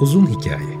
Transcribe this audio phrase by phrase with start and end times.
[0.00, 0.74] Uzun Hikaye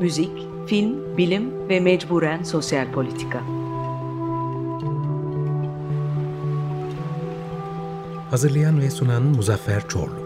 [0.00, 0.30] Müzik,
[0.66, 3.40] film, bilim ve mecburen sosyal politika.
[8.30, 10.21] Hazırlayan ve sunan Muzaffer Çorlu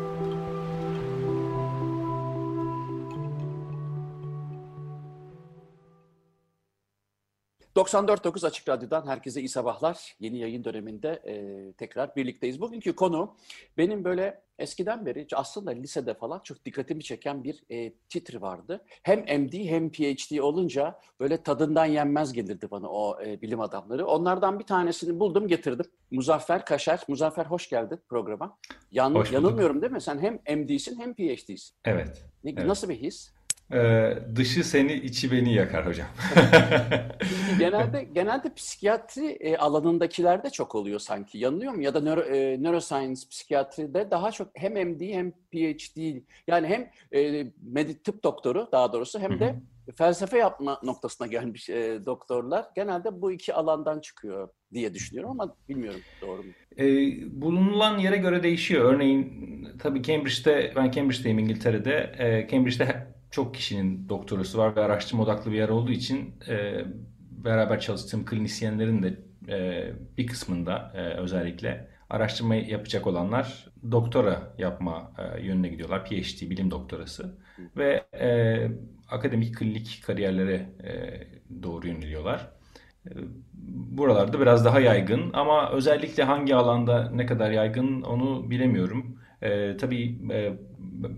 [7.86, 10.16] 94.9 Açık Radyo'dan herkese iyi sabahlar.
[10.20, 12.60] Yeni yayın döneminde e, tekrar birlikteyiz.
[12.60, 13.34] Bugünkü konu
[13.78, 18.84] benim böyle eskiden beri aslında lisede falan çok dikkatimi çeken bir e, titri vardı.
[19.02, 24.06] Hem MD hem PhD olunca böyle tadından yenmez gelirdi bana o e, bilim adamları.
[24.06, 25.86] Onlardan bir tanesini buldum getirdim.
[26.10, 27.00] Muzaffer Kaşar.
[27.08, 28.58] Muzaffer hoş geldin programa.
[28.90, 30.00] Yan, hoş yanılmıyorum değil mi?
[30.00, 31.76] Sen hem MD'sin hem PhD'sin.
[31.84, 32.24] Evet.
[32.44, 32.66] Ne, evet.
[32.66, 33.35] Nasıl bir his?
[33.72, 36.06] Ee, dışı seni, içi beni yakar hocam.
[37.58, 41.38] genelde genelde psikiyatri e, alanındakiler de çok oluyor sanki.
[41.38, 41.82] Yanılıyor mu?
[41.82, 47.46] Ya da nöro, e, neuroscience psikiyatride daha çok hem MD hem PhD yani hem e,
[47.62, 49.54] med tıp doktoru daha doğrusu hem de
[49.96, 56.00] felsefe yapma noktasına gelmiş e, doktorlar genelde bu iki alandan çıkıyor diye düşünüyorum ama bilmiyorum
[56.22, 56.50] doğru mu?
[56.78, 56.84] E,
[57.40, 58.94] bulunulan yere göre değişiyor.
[58.94, 62.14] Örneğin tabii Cambridge'de ben Cambridge'deyim İngiltere'de.
[62.18, 66.84] E, Cambridge'de çok kişinin doktorası var ve araştırma odaklı bir yer olduğu için e,
[67.30, 75.46] beraber çalıştığım klinisyenlerin de e, bir kısmında e, özellikle araştırma yapacak olanlar doktora yapma e,
[75.46, 76.04] yönüne gidiyorlar.
[76.04, 77.38] PhD, bilim doktorası
[77.76, 78.68] ve e,
[79.08, 80.92] akademik klinik kariyerlere e,
[81.62, 82.50] doğru yöneliyorlar.
[83.06, 83.10] E,
[83.98, 89.18] buralarda biraz daha yaygın ama özellikle hangi alanda ne kadar yaygın onu bilemiyorum.
[89.42, 90.52] E, tabii e,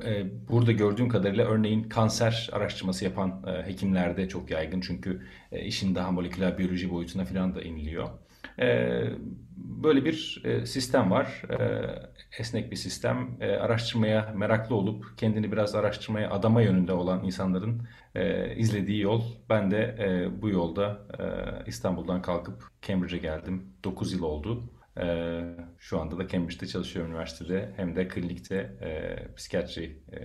[0.05, 4.80] e, burada gördüğüm kadarıyla örneğin kanser araştırması yapan e, hekimlerde çok yaygın.
[4.80, 8.08] Çünkü e, işin daha moleküler biyoloji boyutuna falan da iniliyor.
[9.56, 11.42] Böyle bir sistem var.
[12.38, 13.36] Esnek bir sistem.
[13.41, 17.82] Araştırmaya meraklı olup kendini biraz araştırmaya adama yönünde olan insanların
[18.56, 19.22] izlediği yol.
[19.48, 19.97] Ben de
[20.42, 20.98] bu yolda
[21.66, 23.62] İstanbul'dan kalkıp Cambridge'e geldim.
[23.84, 24.71] 9 yıl oldu.
[25.00, 25.44] Ee,
[25.78, 27.72] şu anda da Cambridge'de çalışıyorum üniversitede.
[27.76, 30.19] Hem de klinikte e, psikiyatri, e,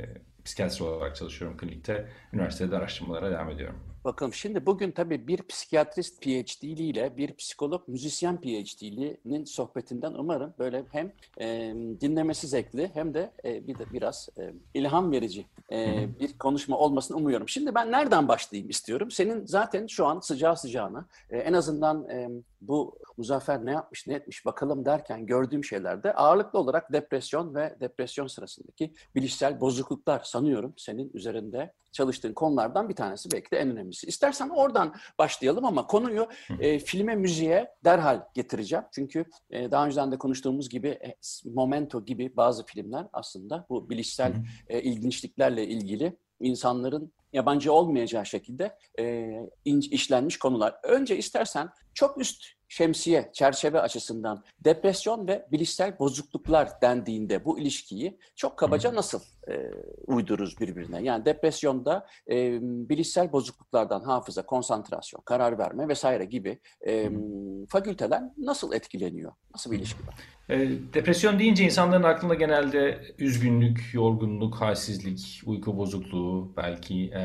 [0.45, 2.09] psikiyatri olarak çalışıyorum klinikte.
[2.33, 3.93] Üniversitede araştırmalara devam ediyorum.
[4.03, 11.11] Bakalım şimdi bugün tabii bir psikiyatrist PhD'liyle bir psikolog müzisyen PhD'linin sohbetinden umarım böyle hem
[11.41, 16.77] e, dinlemesi zevkli hem de e, bir de biraz e, ilham verici e, bir konuşma
[16.77, 17.49] olmasını umuyorum.
[17.49, 19.11] Şimdi ben nereden başlayayım istiyorum.
[19.11, 22.29] Senin zaten şu an sıcağı sıcağına e, en azından e,
[22.67, 28.27] bu Muzaffer ne yapmış ne etmiş bakalım derken gördüğüm şeylerde ağırlıklı olarak depresyon ve depresyon
[28.27, 34.07] sırasındaki bilişsel bozukluklar sanıyorum senin üzerinde çalıştığın konulardan bir tanesi belki de en önemlisi.
[34.07, 36.27] İstersen oradan başlayalım ama konuyu
[36.59, 38.85] e, filme, müziğe derhal getireceğim.
[38.91, 41.15] Çünkü e, daha önceden de konuştuğumuz gibi e,
[41.45, 44.33] Momento gibi bazı filmler aslında bu bilişsel
[44.67, 49.31] e, ilginçliklerle ilgili insanların yabancı olmayacağı şekilde e,
[49.65, 50.75] işlenmiş konular.
[50.83, 58.57] Önce istersen çok üst şemsiye, çerçeve açısından depresyon ve bilişsel bozukluklar dendiğinde bu ilişkiyi çok
[58.57, 59.71] kabaca nasıl e,
[60.07, 61.03] uydururuz birbirine?
[61.03, 67.09] Yani depresyonda e, bilişsel bozukluklardan hafıza, konsantrasyon, karar verme vesaire gibi e,
[67.69, 69.31] fakülteler nasıl etkileniyor?
[69.53, 70.15] Nasıl bir ilişki var?
[70.49, 77.22] E, depresyon deyince insanların aklında genelde üzgünlük, yorgunluk, halsizlik, uyku bozukluğu, belki e,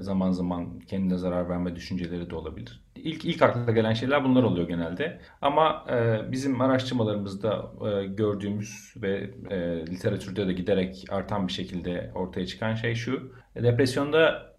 [0.00, 2.80] zaman zaman kendine zarar verme düşünceleri de olabilir.
[2.96, 5.20] İlk ilk akla gelen şeyler bunlar oluyor genelde.
[5.42, 12.46] Ama e, bizim araştırmalarımızda e, gördüğümüz ve e, literatürde de giderek artan bir şekilde ortaya
[12.46, 13.32] çıkan şey şu.
[13.56, 14.50] Depresyonda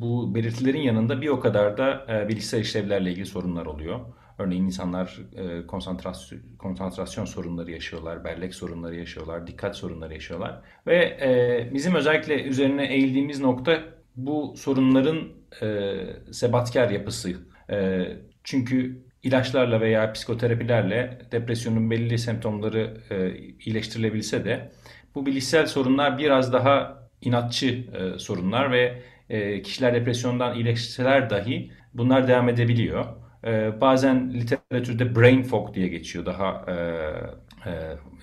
[0.00, 4.00] bu belirtilerin yanında bir o kadar da e, bilişsel işlevlerle ilgili sorunlar oluyor.
[4.38, 10.60] Örneğin insanlar e, konsantrasyon, konsantrasyon sorunları yaşıyorlar, bellek sorunları yaşıyorlar, dikkat sorunları yaşıyorlar.
[10.86, 13.82] Ve e, bizim özellikle üzerine eğildiğimiz nokta
[14.16, 15.28] bu sorunların
[15.62, 15.96] e,
[16.32, 17.32] sebatkar yapısı.
[17.70, 18.06] E,
[18.44, 24.70] çünkü ilaçlarla veya psikoterapilerle depresyonun belli semptomları e, iyileştirilebilse de
[25.14, 32.28] bu bilişsel sorunlar biraz daha inatçı e, sorunlar ve e, kişiler depresyondan iyileşseler dahi bunlar
[32.28, 33.06] devam edebiliyor.
[33.44, 36.76] E, bazen literatürde brain fog diye geçiyor daha e,
[37.66, 37.70] e,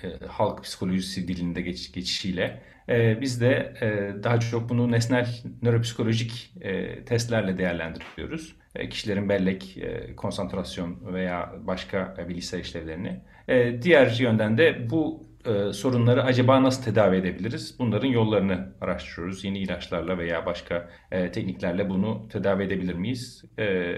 [0.08, 2.64] e, halk psikolojisi dilinde geç, geçişiyle.
[2.90, 5.28] E, biz de e, daha çok bunu nesnel
[5.62, 8.56] nöropsikolojik e, testlerle değerlendiriyoruz.
[8.76, 13.22] E, kişilerin bellek, e, konsantrasyon veya başka e, bilgisayar işlevlerini.
[13.48, 17.80] E, diğer yönden de bu e, sorunları acaba nasıl tedavi edebiliriz?
[17.80, 19.44] Bunların yollarını araştırıyoruz.
[19.44, 23.44] Yeni ilaçlarla veya başka e, tekniklerle bunu tedavi edebilir miyiz?
[23.60, 23.96] E,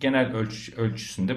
[0.00, 1.32] genel ölç, ölçüsünde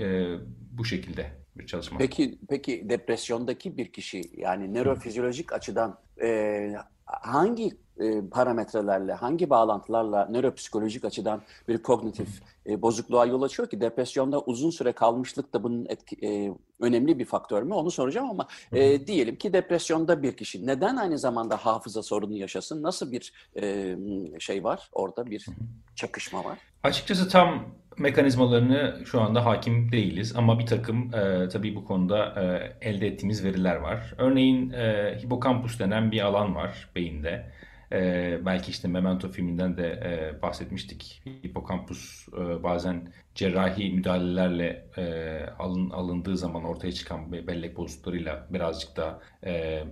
[0.00, 0.26] e,
[0.72, 1.98] bu şekilde bir çalışma.
[1.98, 6.74] Peki peki depresyondaki bir kişi yani nörofizyolojik açıdan e,
[7.06, 7.70] hangi
[8.00, 12.28] e, parametrelerle, hangi bağlantılarla nöropsikolojik açıdan bir kognitif
[12.66, 17.24] e, bozukluğa yol açıyor ki depresyonda uzun süre kalmışlık da bunun etki, e, önemli bir
[17.24, 22.02] faktör mü onu soracağım ama e, diyelim ki depresyonda bir kişi neden aynı zamanda hafıza
[22.02, 22.82] sorunu yaşasın?
[22.82, 23.96] Nasıl bir e,
[24.38, 25.46] şey var orada bir
[25.94, 26.58] çakışma var?
[26.82, 27.64] Açıkçası tam
[27.98, 33.44] mekanizmalarını şu anda hakim değiliz ama bir takım e, tabii bu konuda e, elde ettiğimiz
[33.44, 34.14] veriler var.
[34.18, 37.52] Örneğin e, hipokampus denen bir alan var beyinde.
[37.92, 41.22] E, belki işte Memento filminden de e, bahsetmiştik.
[41.44, 49.20] Hipokampus e, bazen cerrahi müdahalelerle e, alın, alındığı zaman ortaya çıkan bellek bozukluklarıyla birazcık da
[49.44, 49.82] e,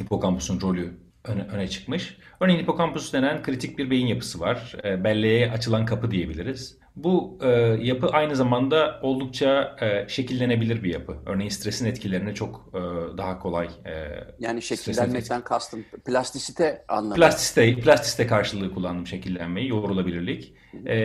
[0.00, 2.16] hipokampusun rolü öne, öne çıkmış.
[2.40, 4.76] Örneğin hipokampus denen kritik bir beyin yapısı var.
[4.84, 6.79] E, belleğe açılan kapı diyebiliriz.
[7.04, 7.48] Bu e,
[7.80, 11.16] yapı aynı zamanda oldukça e, şekillenebilir bir yapı.
[11.26, 12.78] Örneğin stresin etkilerini çok e,
[13.18, 13.66] daha kolay.
[13.66, 13.92] E,
[14.38, 17.14] yani şekillenmekten kastım plastisite anlamında.
[17.14, 20.54] Plastisite, plastisite karşılığı kullandım şekillenmeyi, yoğrulabilirlik.
[20.86, 20.98] E,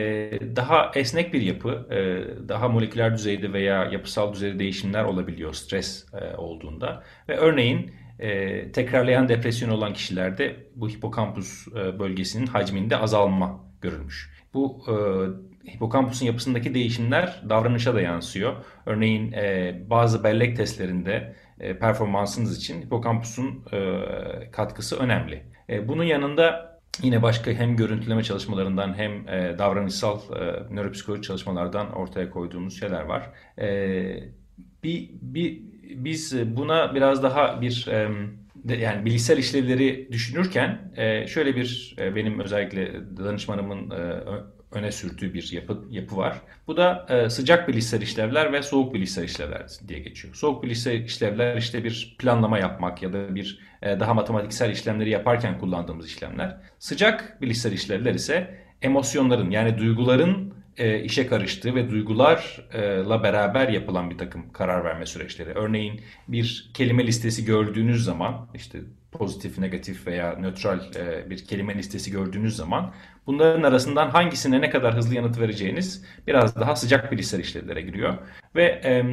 [0.56, 1.98] daha esnek bir yapı, e,
[2.50, 7.04] daha moleküler düzeyde veya yapısal düzeyde değişimler olabiliyor stres e, olduğunda.
[7.30, 14.36] Ve örneğin e, tekrarlayan depresyon olan kişilerde bu hipokampus e, bölgesinin hacminde azalma görülmüş.
[14.54, 14.96] Bu e,
[15.68, 18.56] hipokampusun yapısındaki değişimler davranışa da yansıyor.
[18.86, 24.02] Örneğin e, bazı bellek testlerinde e, performansınız için hipokampusun e,
[24.52, 25.44] katkısı önemli.
[25.70, 32.30] E, bunun yanında yine başka hem görüntüleme çalışmalarından hem e, davranışsal e, nöropsikolojik çalışmalardan ortaya
[32.30, 33.30] koyduğumuz şeyler var.
[33.60, 33.68] E,
[34.84, 35.62] bir, bir
[35.96, 38.10] biz buna biraz daha bir e,
[38.78, 43.92] yani bilgisayar işlevleri düşünürken e, şöyle bir e, benim özellikle danışmanımın
[44.72, 46.42] öne sürdüğü bir yapı, yapı var.
[46.68, 50.36] Bu da e, sıcak bilişsel işlevler ve soğuk bilişsel işlevler diye geçiyor.
[50.36, 55.60] Soğuk bilişsel işlevler işte bir planlama yapmak ya da bir e, daha matematiksel işlemleri yaparken
[55.60, 56.58] kullandığımız işlemler.
[56.80, 64.18] Sıcak bilişsel işlevler ise emosyonların yani duyguların e, işe karıştığı ve duygularla beraber yapılan bir
[64.18, 65.50] takım karar verme süreçleri.
[65.50, 68.80] Örneğin bir kelime listesi gördüğünüz zaman işte
[69.18, 72.94] pozitif, negatif veya nötral e, bir kelime listesi gördüğünüz zaman
[73.28, 78.18] bunların arasından hangisine ne kadar hızlı yanıt vereceğiniz biraz daha sıcak bilişsel işlevlere giriyor.
[78.56, 79.04] Ve e,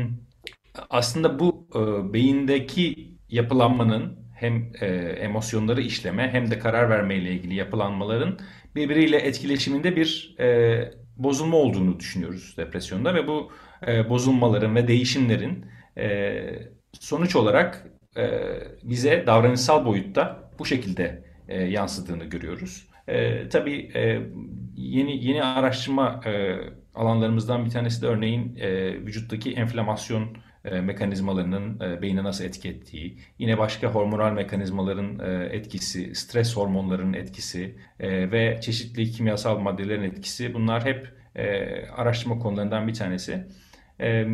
[0.91, 7.55] aslında bu e, beyindeki yapılanmanın hem e, emosyonları işleme hem de karar verme ile ilgili
[7.55, 8.39] yapılanmaların
[8.75, 13.53] birbiriyle etkileşiminde bir e, bozulma olduğunu düşünüyoruz depresyonda ve bu
[13.87, 15.67] e, bozulmaların ve değişimlerin
[15.99, 16.43] e,
[16.93, 17.87] sonuç olarak
[18.17, 18.41] e,
[18.83, 22.87] bize davranışsal boyutta bu şekilde e, yansıdığını görüyoruz.
[23.09, 24.21] E, tabii e,
[24.77, 26.57] yeni yeni araştırma e,
[26.95, 33.19] alanlarımızdan bir tanesi de örneğin e, vücuttaki enflamasyon e, mekanizmalarının e, beyne nasıl etki ettiği,
[33.39, 40.55] yine başka hormonal mekanizmaların e, etkisi, stres hormonlarının etkisi e, ve çeşitli kimyasal maddelerin etkisi
[40.55, 43.47] bunlar hep e, araştırma konularından bir tanesi.
[44.01, 44.27] E,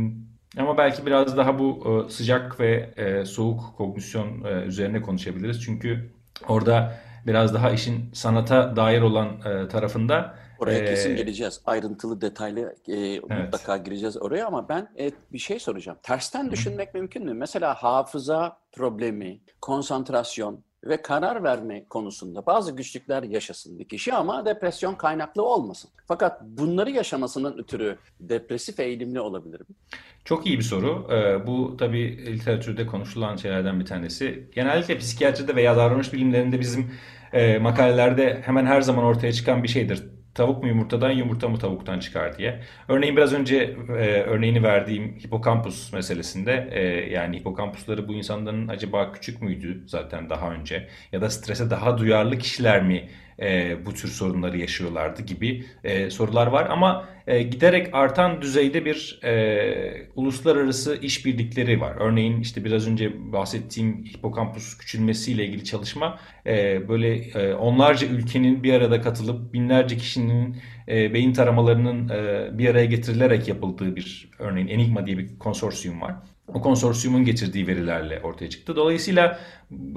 [0.56, 5.62] ama belki biraz daha bu e, sıcak ve e, soğuk kognisyon e, üzerine konuşabiliriz.
[5.62, 6.10] Çünkü
[6.48, 6.94] orada
[7.26, 11.60] biraz daha işin sanata dair olan tarafında Oraya kesin geleceğiz.
[11.66, 13.22] Ayrıntılı, detaylı e, evet.
[13.30, 15.99] mutlaka gireceğiz oraya ama ben e, bir şey soracağım.
[16.02, 17.34] Tersten düşünmek mümkün mü?
[17.34, 24.94] Mesela hafıza problemi, konsantrasyon, ve karar verme konusunda bazı güçlükler yaşasın bir kişi ama depresyon
[24.94, 25.90] kaynaklı olmasın.
[26.06, 29.76] Fakat bunları yaşamasının ötürü depresif eğilimli olabilir mi?
[30.25, 31.08] Çok iyi bir soru.
[31.12, 34.50] Ee, bu tabii literatürde konuşulan şeylerden bir tanesi.
[34.54, 36.90] Genellikle psikiyatride veya davranış bilimlerinde bizim
[37.32, 41.99] e, makalelerde hemen her zaman ortaya çıkan bir şeydir tavuk mu yumurtadan, yumurta mı tavuktan
[41.99, 42.61] çıkar diye.
[42.88, 43.57] Örneğin biraz önce
[43.88, 50.50] e, örneğini verdiğim hipokampus meselesinde e, yani hipokampusları bu insanların acaba küçük müydü zaten daha
[50.50, 53.09] önce ya da strese daha duyarlı kişiler mi
[53.40, 56.66] e, bu tür sorunları yaşıyorlardı gibi e, sorular var.
[56.71, 61.97] Ama e, giderek artan düzeyde bir e, uluslararası işbirlikleri var.
[62.00, 68.73] Örneğin işte biraz önce bahsettiğim hipokampus küçülmesiyle ilgili çalışma e, böyle e, onlarca ülkenin bir
[68.73, 70.56] arada katılıp binlerce kişinin
[70.88, 76.14] e, beyin taramalarının e, bir araya getirilerek yapıldığı bir örneğin Enigma diye bir konsorsiyum var
[76.54, 78.76] o konsorsiyumun getirdiği verilerle ortaya çıktı.
[78.76, 79.38] Dolayısıyla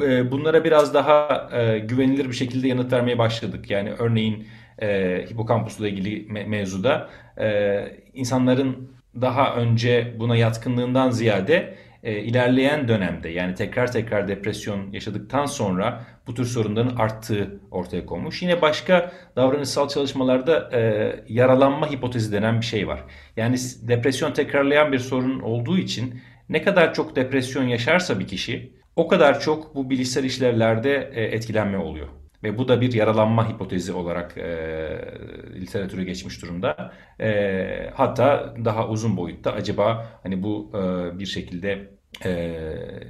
[0.04, 3.70] e, bunlara biraz daha e, güvenilir bir şekilde yanıt vermeye başladık.
[3.70, 4.48] Yani örneğin
[4.82, 7.10] e, hipokampusla ilgili me- mevzuda
[7.40, 7.82] e,
[8.14, 16.06] insanların daha önce buna yatkınlığından ziyade e, ilerleyen dönemde yani tekrar tekrar depresyon yaşadıktan sonra
[16.28, 18.42] bu tür sorunların arttığı ortaya konmuş.
[18.42, 23.04] Yine başka davranışsal çalışmalarda e, yaralanma hipotezi denen bir şey var.
[23.38, 29.08] Yani depresyon tekrarlayan bir sorun olduğu için ne kadar çok depresyon yaşarsa bir kişi o
[29.08, 32.21] kadar çok bu bilişsel işlevlerde e, etkilenme oluyor.
[32.44, 34.44] Ve bu da bir yaralanma hipotezi olarak e,
[35.56, 36.94] literatüre geçmiş durumda.
[37.20, 41.92] E, hatta daha uzun boyutta acaba hani bu e, bir şekilde
[42.26, 42.54] e,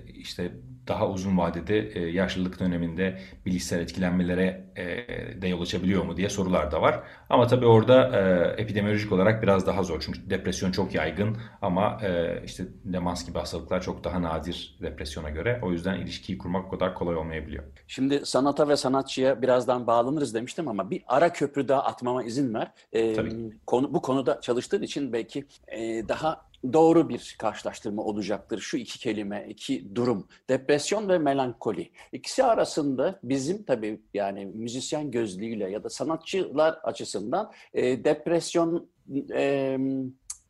[0.06, 0.52] işte
[0.88, 6.72] daha uzun vadede e, yaşlılık döneminde bilişsel etkilenmelere e, de yol açabiliyor mu diye sorular
[6.72, 7.04] da var.
[7.30, 10.02] Ama tabii orada e, epidemiolojik olarak biraz daha zor.
[10.02, 15.60] Çünkü depresyon çok yaygın ama e, işte demans gibi hastalıklar çok daha nadir depresyona göre.
[15.64, 17.64] O yüzden ilişkiyi kurmak o kadar kolay olmayabiliyor.
[17.88, 22.72] Şimdi sanata ve sanatçıya birazdan bağlanırız demiştim ama bir ara köprü daha atmama izin ver.
[22.94, 23.52] E, tabii.
[23.68, 28.60] Konu, bu konuda çalıştığın için belki e, daha doğru bir karşılaştırma olacaktır.
[28.60, 30.28] Şu iki kelime, iki durum.
[30.50, 31.92] Depresyon ve melankoli.
[32.12, 38.90] İkisi arasında bizim tabii yani müzisyen gözlüğüyle ya da sanatçılar açısından e, depresyon
[39.34, 39.78] e,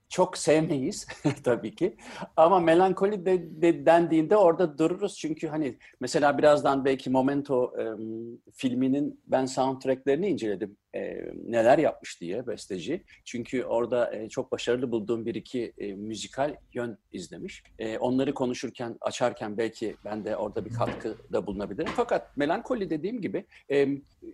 [0.10, 1.08] çok sevmeyiz
[1.44, 1.98] tabii ki.
[2.38, 5.18] Ama melankoli de, de dendiğinde orada dururuz.
[5.18, 7.84] Çünkü hani mesela birazdan belki Momento e,
[8.54, 10.78] filminin ben soundtracklerini inceledim.
[10.96, 13.04] E, neler yapmış diye besteci.
[13.26, 17.64] Çünkü orada e, çok başarılı bulduğum bir iki e, müzikal yön izlemiş.
[17.80, 21.92] E, onları konuşurken, açarken belki ben de orada bir katkı da bulunabilirim.
[21.96, 23.88] Fakat melankoli dediğim gibi e,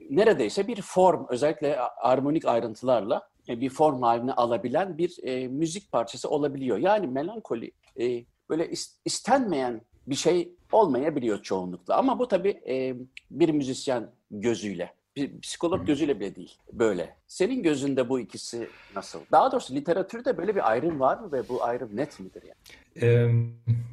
[0.10, 6.30] neredeyse bir form, özellikle armonik ayrıntılarla e, bir form haline alabilen bir e, müzik parçası
[6.30, 6.78] olabiliyor.
[6.78, 8.70] Yani melankoli e, böyle
[9.06, 11.96] istenmeyen bir şey olmayabiliyor çoğunlukla.
[11.96, 12.96] Ama bu tabii e,
[13.32, 17.16] bir müzisyen gözüyle, bir psikolog gözüyle bile değil böyle.
[17.28, 19.20] Senin gözünde bu ikisi nasıl?
[19.32, 22.58] Daha doğrusu literatürde böyle bir ayrım var mı ve bu ayrım net midir yani?
[23.02, 23.30] Ee,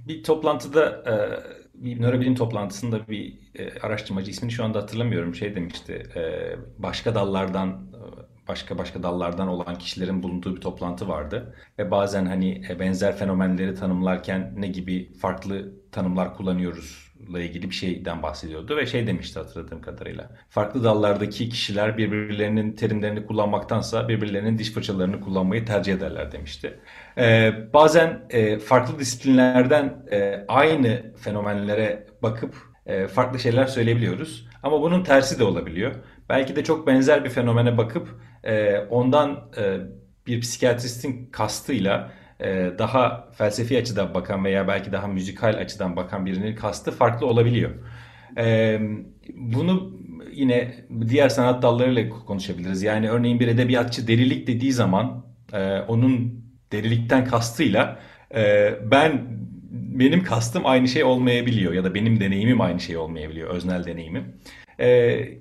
[0.08, 1.04] bir toplantıda,
[1.74, 3.38] bir nörobilim toplantısında bir
[3.82, 6.02] araştırmacı ismini şu anda hatırlamıyorum şey demişti.
[6.78, 7.94] Başka dallardan
[8.48, 11.54] başka başka dallardan olan kişilerin bulunduğu bir toplantı vardı.
[11.78, 17.74] Ve bazen hani e, benzer fenomenleri tanımlarken ne gibi farklı tanımlar kullanıyoruz ile ilgili bir
[17.74, 20.30] şeyden bahsediyordu ve şey demişti hatırladığım kadarıyla.
[20.48, 26.78] Farklı dallardaki kişiler birbirlerinin terimlerini kullanmaktansa birbirlerinin diş fırçalarını kullanmayı tercih ederler demişti.
[27.18, 32.54] Ee, bazen e, farklı disiplinlerden e, aynı fenomenlere bakıp
[32.86, 34.48] e, farklı şeyler söyleyebiliyoruz.
[34.62, 35.94] Ama bunun tersi de olabiliyor.
[36.28, 38.08] Belki de çok benzer bir fenomene bakıp
[38.44, 39.78] e, ondan e,
[40.26, 42.12] bir psikiyatristin kastıyla
[42.78, 47.70] daha felsefi açıdan bakan veya belki daha müzikal açıdan bakan birinin kastı farklı olabiliyor.
[48.38, 48.80] E,
[49.34, 49.92] bunu
[50.32, 50.74] yine
[51.08, 52.82] diğer sanat dallarıyla konuşabiliriz.
[52.82, 57.98] Yani örneğin bir edebiyatçı delilik dediği zaman e, onun delilikten kastıyla
[58.34, 59.22] e, ben
[59.70, 64.24] benim kastım aynı şey olmayabiliyor ya da benim deneyimim aynı şey olmayabiliyor, öznel deneyimim.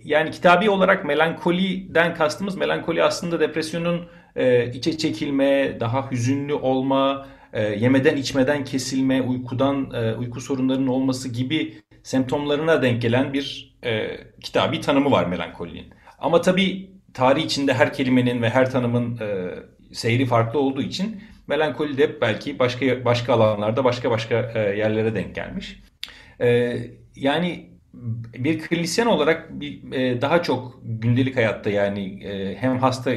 [0.03, 7.61] Yani kitabi olarak melankoliden kastımız melankoli aslında depresyonun e, içe çekilme, daha hüzünlü olma, e,
[7.61, 11.73] yemeden içmeden kesilme, uykudan e, uyku sorunlarının olması gibi
[12.03, 15.85] semptomlarına denk gelen bir e, kitabi tanımı var melankolinin.
[16.19, 19.49] Ama tabii tarih içinde her kelimenin ve her tanımın e,
[19.93, 25.35] seyri farklı olduğu için melankoli de belki başka başka alanlarda başka başka e, yerlere denk
[25.35, 25.79] gelmiş.
[26.41, 26.77] E,
[27.15, 27.69] yani
[28.37, 33.11] bir klinisyen olarak bir, e, daha çok gündelik hayatta yani e, hem hasta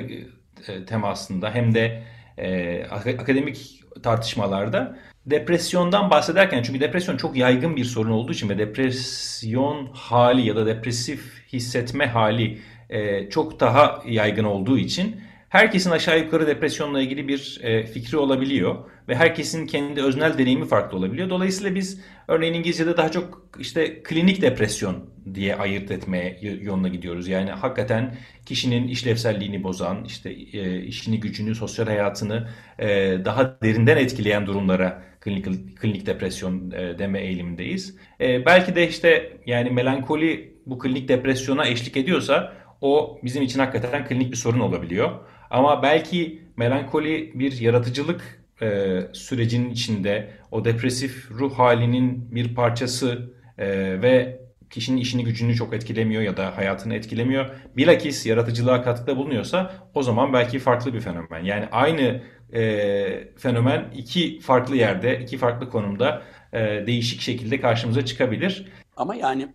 [0.87, 2.03] temasında hem de
[2.39, 2.85] e,
[3.19, 4.97] akademik tartışmalarda.
[5.27, 10.67] Depresyondan bahsederken çünkü depresyon çok yaygın bir sorun olduğu için ve depresyon hali ya da
[10.67, 12.59] depresif hissetme hali
[12.91, 18.77] e, çok daha yaygın olduğu için herkesin aşağı yukarı depresyonla ilgili bir e, fikri olabiliyor
[19.09, 21.31] ve herkesin kendi öznel deneyimi farklı olabiliyor.
[21.31, 27.29] Dolayısıyla biz örneğin İngilizce'de daha çok işte klinik depresyon diye ayırt etmeye yoluna gidiyoruz.
[27.29, 28.15] Yani hakikaten
[28.47, 32.49] kişinin işlevselliğini bozan, işte e, işini, gücünü, sosyal hayatını
[32.79, 32.89] e,
[33.25, 37.97] daha derinden etkileyen durumlara klinik, klinik depresyon e, deme eğilimindeyiz.
[38.21, 44.31] Belki de işte yani melankoli bu klinik depresyona eşlik ediyorsa o bizim için hakikaten klinik
[44.33, 45.11] bir sorun olabiliyor.
[45.51, 53.69] Ama belki melankoli bir yaratıcılık e, sürecinin içinde o depresif ruh halinin bir parçası e,
[54.03, 57.51] ve kişinin işini gücünü çok etkilemiyor ya da hayatını etkilemiyor.
[57.77, 61.45] Bilakis yaratıcılığa katkıda bulunuyorsa o zaman belki farklı bir fenomen.
[61.45, 62.23] Yani aynı
[62.53, 66.23] e, fenomen iki farklı yerde, iki farklı konumda
[66.53, 68.67] e, değişik şekilde karşımıza çıkabilir.
[68.97, 69.49] Ama yani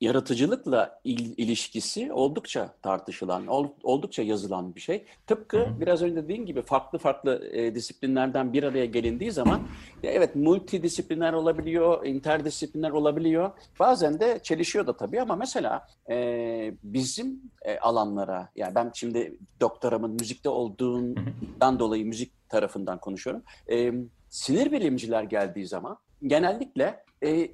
[0.00, 5.04] yaratıcılıkla il, ilişkisi oldukça tartışılan, ol, oldukça yazılan bir şey.
[5.26, 5.80] Tıpkı hı hı.
[5.80, 9.60] biraz önce dediğim gibi farklı farklı e, disiplinlerden bir araya gelindiği zaman
[10.02, 13.50] ya evet multidisipliner olabiliyor, interdisipliner olabiliyor.
[13.80, 20.10] Bazen de çelişiyor da tabii ama mesela e, bizim e, alanlara, yani ben şimdi doktoramın
[20.10, 23.42] müzikte olduğundan dolayı müzik tarafından konuşuyorum.
[23.70, 23.92] E,
[24.30, 27.50] sinir bilimciler geldiği zaman genellikle e,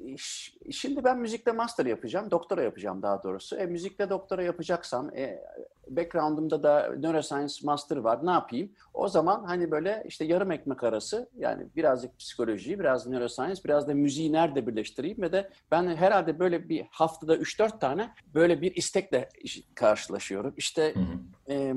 [0.70, 3.56] şimdi ben müzikte master yapacağım, doktora yapacağım daha doğrusu.
[3.56, 5.42] E, müzikte doktora yapacaksam, e,
[5.88, 8.72] background'ımda da neuroscience master var, ne yapayım?
[8.94, 13.94] O zaman hani böyle işte yarım ekmek arası, yani birazcık psikoloji, biraz neuroscience, biraz da
[13.94, 19.28] müziği nerede birleştireyim ve de ben herhalde böyle bir haftada 3-4 tane böyle bir istekle
[19.74, 20.54] karşılaşıyorum.
[20.56, 20.94] İşte...
[20.94, 21.52] Hı hı.
[21.52, 21.74] E,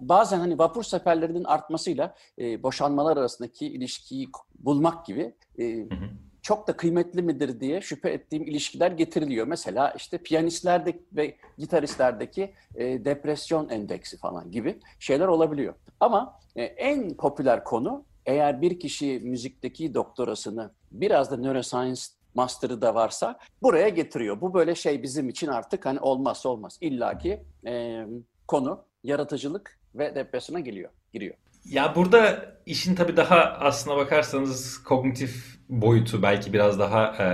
[0.00, 6.08] bazen hani vapur seferlerinin artmasıyla e, boşanmalar arasındaki ilişkiyi bulmak gibi e, hı hı
[6.44, 9.46] çok da kıymetli midir diye şüphe ettiğim ilişkiler getiriliyor.
[9.46, 15.74] Mesela işte piyanistlerde ve gitaristlerdeki e, depresyon endeksi falan gibi şeyler olabiliyor.
[16.00, 22.02] Ama e, en popüler konu eğer bir kişi müzikteki doktorasını biraz da neuroscience
[22.34, 24.40] master'ı da varsa buraya getiriyor.
[24.40, 26.78] Bu böyle şey bizim için artık hani olmazsa olmaz.
[26.80, 28.04] İlla ki e,
[28.48, 31.34] konu yaratıcılık ve depresyona geliyor, giriyor.
[31.64, 37.26] Ya burada işin tabii daha aslına bakarsanız kognitif boyutu belki biraz daha e,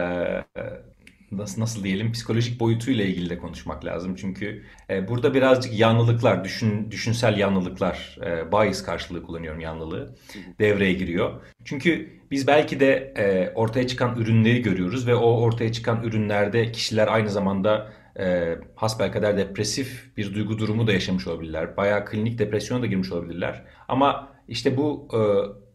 [1.33, 4.15] nasıl nasıl diyelim psikolojik boyutuyla ilgili de konuşmak lazım.
[4.15, 10.15] Çünkü e, burada birazcık yanlılıklar, düşün, düşünsel yanlılıklar, e, bias karşılığı kullanıyorum yanlılığı
[10.59, 11.41] devreye giriyor.
[11.65, 17.09] Çünkü biz belki de e, ortaya çıkan ürünleri görüyoruz ve o ortaya çıkan ürünlerde kişiler
[17.09, 21.77] aynı zamanda e, hasbelkader depresif bir duygu durumu da yaşamış olabilirler.
[21.77, 23.65] Bayağı klinik depresyona da girmiş olabilirler.
[23.89, 25.21] Ama işte bu e,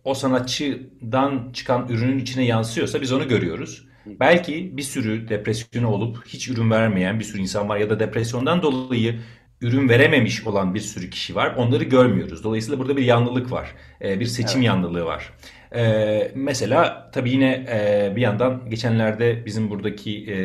[0.04, 3.88] o sanatçıdan çıkan ürünün içine yansıyorsa biz onu görüyoruz.
[4.06, 8.62] Belki bir sürü depresyonu olup hiç ürün vermeyen bir sürü insan var ya da depresyondan
[8.62, 9.20] dolayı
[9.62, 11.56] ürün verememiş olan bir sürü kişi var.
[11.58, 12.44] Onları görmüyoruz.
[12.44, 13.75] Dolayısıyla burada bir yanlılık var.
[14.01, 14.68] E, bir seçim evet.
[14.68, 15.34] yanlılığı var.
[15.75, 20.36] E, mesela tabii yine e, bir yandan geçenlerde bizim buradaki e,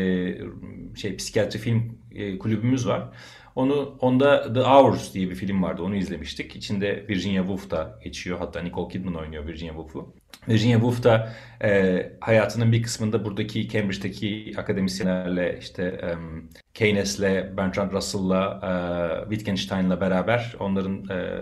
[0.97, 3.09] şey psikiyatri film e, kulübümüz var.
[3.55, 5.83] Onu onda The Hours diye bir film vardı.
[5.83, 6.57] Onu izlemiştik.
[6.57, 8.39] İçinde Virginia Woolf da geçiyor.
[8.39, 10.15] Hatta Nicole Kidman oynuyor Virginia Woolf'u.
[10.49, 11.33] Virginia Woolf da
[11.63, 20.57] e, hayatının bir kısmında buradaki Cambridge'deki akademisyenlerle işte um, Keynes'le, Bertrand Russell'la, e, Wittgenstein'la beraber
[20.61, 21.41] onların e,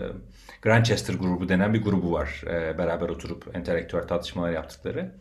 [0.63, 2.43] Grantchester grubu denen bir grubu var.
[2.47, 5.15] E, beraber oturup entelektüel tartışmalar yaptıkları.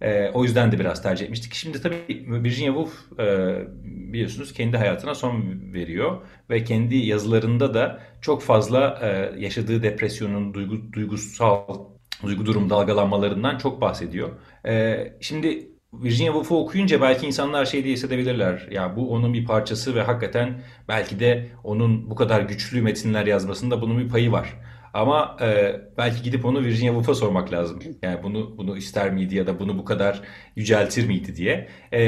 [0.00, 1.54] E, o yüzden de biraz tercih etmiştik.
[1.54, 1.96] Şimdi tabii
[2.28, 9.40] Virginia Woolf e, biliyorsunuz kendi hayatına son veriyor ve kendi yazılarında da çok fazla e,
[9.40, 11.78] yaşadığı depresyonun duygu, duygusal
[12.22, 14.30] duygu durum dalgalanmalarından çok bahsediyor.
[14.66, 18.68] E, şimdi Virginia Woolf'u okuyunca belki insanlar şey diye hissedebilirler.
[18.70, 23.82] Ya bu onun bir parçası ve hakikaten belki de onun bu kadar güçlü metinler yazmasında
[23.82, 24.54] bunun bir payı var.
[24.94, 27.80] Ama e, belki gidip onu Virginia Woolf'a sormak lazım.
[28.02, 30.22] Yani bunu bunu ister miydi ya da bunu bu kadar
[30.56, 31.68] yüceltir miydi diye.
[31.92, 32.02] E,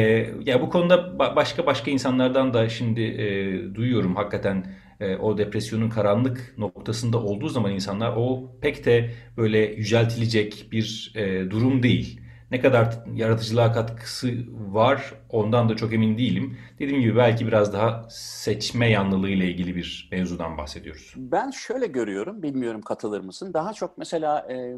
[0.46, 4.66] ya bu konuda ba- başka başka insanlardan da şimdi e, duyuyorum hakikaten
[5.00, 11.50] e, o depresyonun karanlık noktasında olduğu zaman insanlar o pek de böyle yüceltilecek bir e,
[11.50, 12.21] durum değil.
[12.52, 16.58] Ne kadar yaratıcılığa katkısı var ondan da çok emin değilim.
[16.78, 21.14] Dediğim gibi belki biraz daha seçme yanlılığı ile ilgili bir mevzudan bahsediyoruz.
[21.16, 23.54] Ben şöyle görüyorum, bilmiyorum katılır mısın?
[23.54, 24.76] Daha çok mesela e,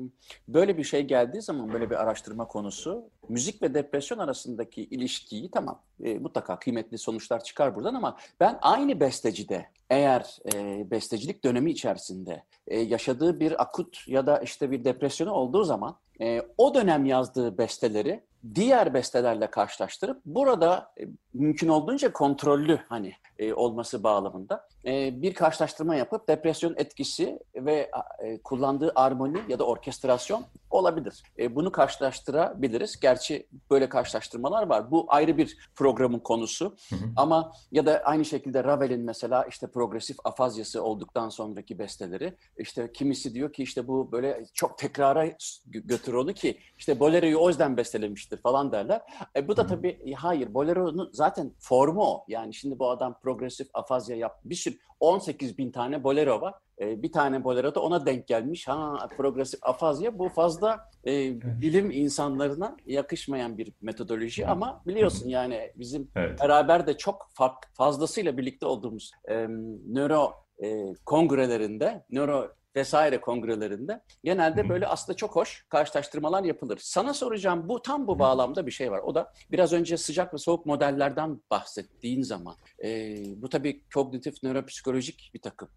[0.49, 5.83] böyle bir şey geldiği zaman böyle bir araştırma konusu müzik ve depresyon arasındaki ilişkiyi tamam
[6.05, 12.45] e, mutlaka kıymetli sonuçlar çıkar buradan ama ben aynı bestecide eğer e, bestecilik dönemi içerisinde
[12.67, 17.59] e, yaşadığı bir akut ya da işte bir depresyonu olduğu zaman e, o dönem yazdığı
[17.59, 18.25] besteleri
[18.55, 25.95] diğer bestelerle karşılaştırıp burada e, mümkün olduğunca kontrollü hani e, olması bağlamında e, bir karşılaştırma
[25.97, 27.91] yapıp depresyon etkisi ve
[28.23, 31.23] e, kullandığı armoni ya da orkestrasyon olabilir.
[31.39, 33.01] E, bunu karşılaştırabiliriz.
[33.01, 34.91] Gerçi böyle karşılaştırmalar var.
[34.91, 36.77] Bu ayrı bir programın konusu.
[36.91, 36.99] Hı hı.
[37.17, 43.35] Ama ya da aynı şekilde Ravel'in mesela işte progresif afazyası olduktan sonraki besteleri işte kimisi
[43.35, 45.29] diyor ki işte bu böyle çok tekrara
[45.67, 49.03] götür onu ki işte Bolero'yu o yüzden bestelemiştir falan derler.
[49.37, 52.25] E, bu da tabii hayır Bolero'nun zaten formu o.
[52.29, 54.51] Yani şimdi bu adam progresif afazya yaptı.
[54.51, 56.55] Bir sürü 18 bin tane bolero var.
[56.81, 58.69] E, bir tane bolero da ona denk gelmiş.
[58.69, 66.11] Ha progresif afazya bu fazla e, bilim insanlarına yakışmayan bir metodoloji ama biliyorsun yani bizim
[66.17, 66.41] evet.
[66.41, 69.47] beraber de çok fark, fazlasıyla birlikte olduğumuz e,
[69.87, 70.33] nöro
[70.63, 76.79] e, kongrelerinde, nöro vesaire kongrelerinde genelde böyle aslında çok hoş karşılaştırmalar yapılır.
[76.83, 78.99] Sana soracağım bu tam bu bağlamda bir şey var.
[78.99, 85.31] O da biraz önce sıcak ve soğuk modellerden bahsettiğin zaman e, bu tabii kognitif nöropsikolojik
[85.35, 85.69] bir takım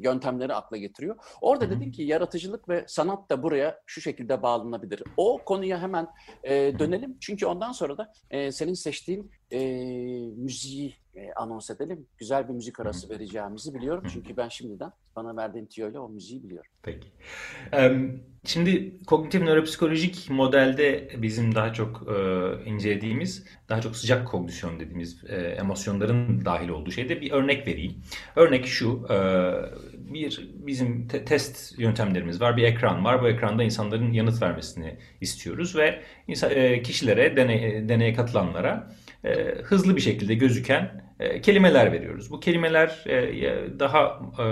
[0.00, 1.16] yöntemleri akla getiriyor.
[1.40, 5.02] Orada dedin ki yaratıcılık ve sanat da buraya şu şekilde bağlanabilir.
[5.16, 6.08] O konuya hemen
[6.44, 7.16] e, dönelim.
[7.20, 9.60] Çünkü ondan sonra da e, senin seçtiğin e,
[10.36, 12.06] müziği e, anons edelim.
[12.18, 14.04] Güzel bir müzik arası vereceğimizi biliyorum.
[14.12, 16.70] Çünkü ben şimdiden bana verdiğin tüyoyla o müziği biliyorum.
[16.82, 17.08] Peki.
[18.46, 25.36] Şimdi kognitif nöropsikolojik modelde bizim daha çok e, incelediğimiz, daha çok sıcak kognisyon dediğimiz e,
[25.36, 28.02] emosyonların dahil olduğu şeyde bir örnek vereyim.
[28.36, 29.16] Örnek şu, e,
[30.14, 33.22] bir bizim te- test yöntemlerimiz var, bir ekran var.
[33.22, 38.92] Bu ekranda insanların yanıt vermesini istiyoruz ve insan, e, kişilere, deney, deneye katılanlara
[39.24, 42.30] e, hızlı bir şekilde gözüken e, kelimeler veriyoruz.
[42.30, 44.44] Bu kelimeler e, daha e,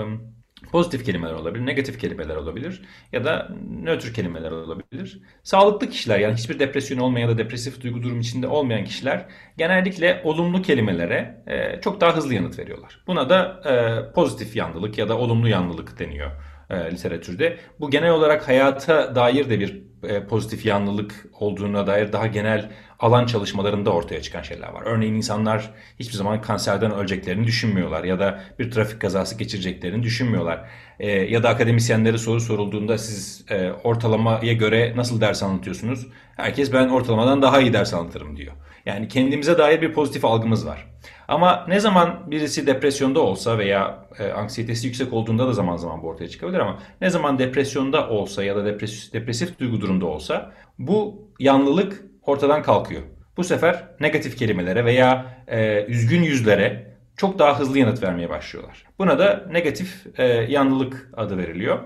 [0.71, 3.49] pozitif kelimeler olabilir, negatif kelimeler olabilir ya da
[3.83, 5.21] nötr kelimeler olabilir.
[5.43, 9.25] Sağlıklı kişiler yani hiçbir depresyon olmayan ya da depresif duygu durum içinde olmayan kişiler
[9.57, 13.03] genellikle olumlu kelimelere e, çok daha hızlı yanıt veriyorlar.
[13.07, 16.31] Buna da e, pozitif yanlılık ya da olumlu yanlılık deniyor
[16.69, 17.57] e, literatürde.
[17.79, 23.25] Bu genel olarak hayata dair de bir e, pozitif yanlılık olduğuna dair daha genel alan
[23.25, 24.81] çalışmalarında ortaya çıkan şeyler var.
[24.85, 30.69] Örneğin insanlar hiçbir zaman kanserden öleceklerini düşünmüyorlar ya da bir trafik kazası geçireceklerini düşünmüyorlar.
[30.99, 36.07] E, ya da akademisyenlere soru sorulduğunda siz e, ortalamaya göre nasıl ders anlatıyorsunuz?
[36.35, 38.53] Herkes ben ortalamadan daha iyi ders anlatırım diyor.
[38.85, 40.87] Yani kendimize dair bir pozitif algımız var.
[41.27, 46.07] Ama ne zaman birisi depresyonda olsa veya e, anksiyetesi yüksek olduğunda da zaman zaman bu
[46.07, 51.27] ortaya çıkabilir ama ne zaman depresyonda olsa ya da depresif, depresif duygu durumda olsa bu
[51.39, 53.01] yanlılık ortadan kalkıyor.
[53.37, 58.85] Bu sefer negatif kelimelere veya e, üzgün yüzlere çok daha hızlı yanıt vermeye başlıyorlar.
[58.99, 61.79] Buna da negatif e, yanlılık adı veriliyor.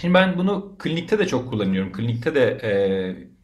[0.00, 1.92] Şimdi ben bunu klinikte de çok kullanıyorum.
[1.92, 2.72] Klinikte de e,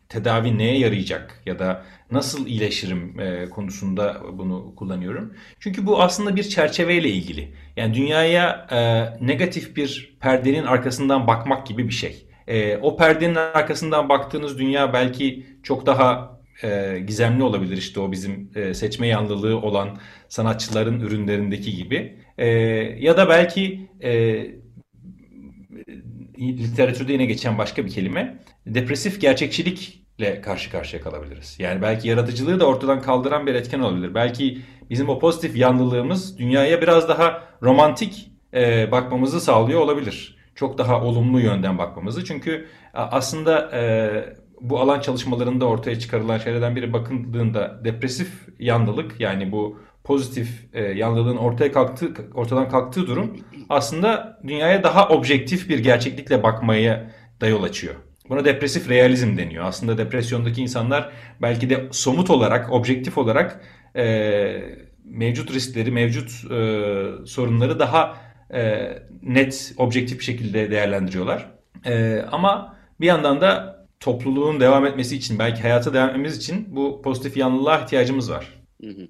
[0.08, 5.34] tedavi neye yarayacak ya da nasıl iyileşirim e, konusunda bunu kullanıyorum.
[5.60, 7.54] Çünkü bu aslında bir çerçeveyle ilgili.
[7.76, 8.78] Yani dünyaya e,
[9.26, 12.28] negatif bir perdenin arkasından bakmak gibi bir şey.
[12.46, 17.76] E, o perdenin arkasından baktığınız dünya belki çok daha e, gizemli olabilir.
[17.76, 22.18] İşte o bizim e, seçme yanlılığı olan sanatçıların ürünlerindeki gibi.
[22.38, 22.46] E,
[22.98, 24.40] ya da belki e,
[26.38, 31.56] literatürde yine geçen başka bir kelime depresif gerçekçilikle karşı karşıya kalabiliriz.
[31.58, 34.14] Yani belki yaratıcılığı da ortadan kaldıran bir etken olabilir.
[34.14, 34.58] Belki
[34.90, 40.38] bizim o pozitif yanlılığımız dünyaya biraz daha romantik e, bakmamızı sağlıyor olabilir.
[40.54, 42.24] Çok daha olumlu yönden bakmamızı.
[42.24, 43.80] Çünkü aslında e,
[44.60, 51.36] bu alan çalışmalarında ortaya çıkarılan şeylerden biri bakıldığında depresif yanlılık yani bu pozitif e, yanlılığın
[51.36, 53.36] ortaya kalktığı ortadan kalktığı durum
[53.68, 57.94] aslında dünyaya daha objektif bir gerçeklikle bakmaya da yol açıyor.
[58.28, 59.64] Buna depresif realizm deniyor.
[59.64, 61.10] Aslında depresyondaki insanlar
[61.42, 63.60] belki de somut olarak, objektif olarak
[63.96, 64.62] e,
[65.04, 68.16] mevcut riskleri, mevcut e, sorunları daha
[68.54, 68.88] e,
[69.22, 71.50] net, objektif bir şekilde değerlendiriyorlar.
[71.86, 77.02] E, ama bir yandan da topluluğun devam etmesi için, belki hayata devam etmemiz için bu
[77.02, 78.62] pozitif yanlılığa ihtiyacımız var.
[78.82, 79.08] Hı hı.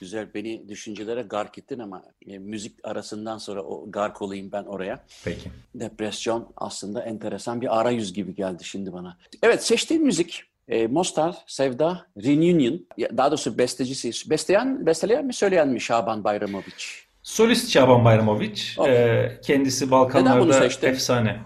[0.00, 5.04] Güzel beni düşüncelere gark ettin ama e, müzik arasından sonra o gark olayım ben oraya.
[5.24, 5.50] Peki.
[5.74, 9.18] Depresyon aslında enteresan bir arayüz gibi geldi şimdi bana.
[9.42, 12.86] Evet seçtiğim müzik e, Mostar Sevda Reunion.
[13.16, 14.30] Daha doğrusu bestecisi.
[14.30, 17.06] Besteyen, besteleyen mi söyleyen mi Şaban Bayramoviç?
[17.22, 18.78] Solist Şaban Bayramoviç.
[18.86, 21.40] E, kendisi Balkanlarda efsane.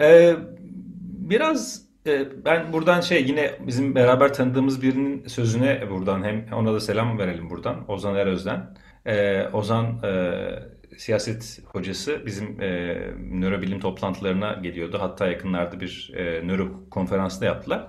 [0.00, 0.36] E,
[1.02, 1.87] biraz
[2.44, 7.50] ben buradan şey yine bizim beraber tanıdığımız birinin sözüne buradan hem ona da selam verelim
[7.50, 7.90] buradan.
[7.90, 8.74] Ozan Eröz'den.
[9.06, 10.42] Ee, Ozan e,
[10.98, 12.96] siyaset hocası bizim e,
[13.30, 14.98] nörobilim toplantılarına geliyordu.
[15.00, 17.88] Hatta yakınlarda bir e, nöro konferansı da yaptılar.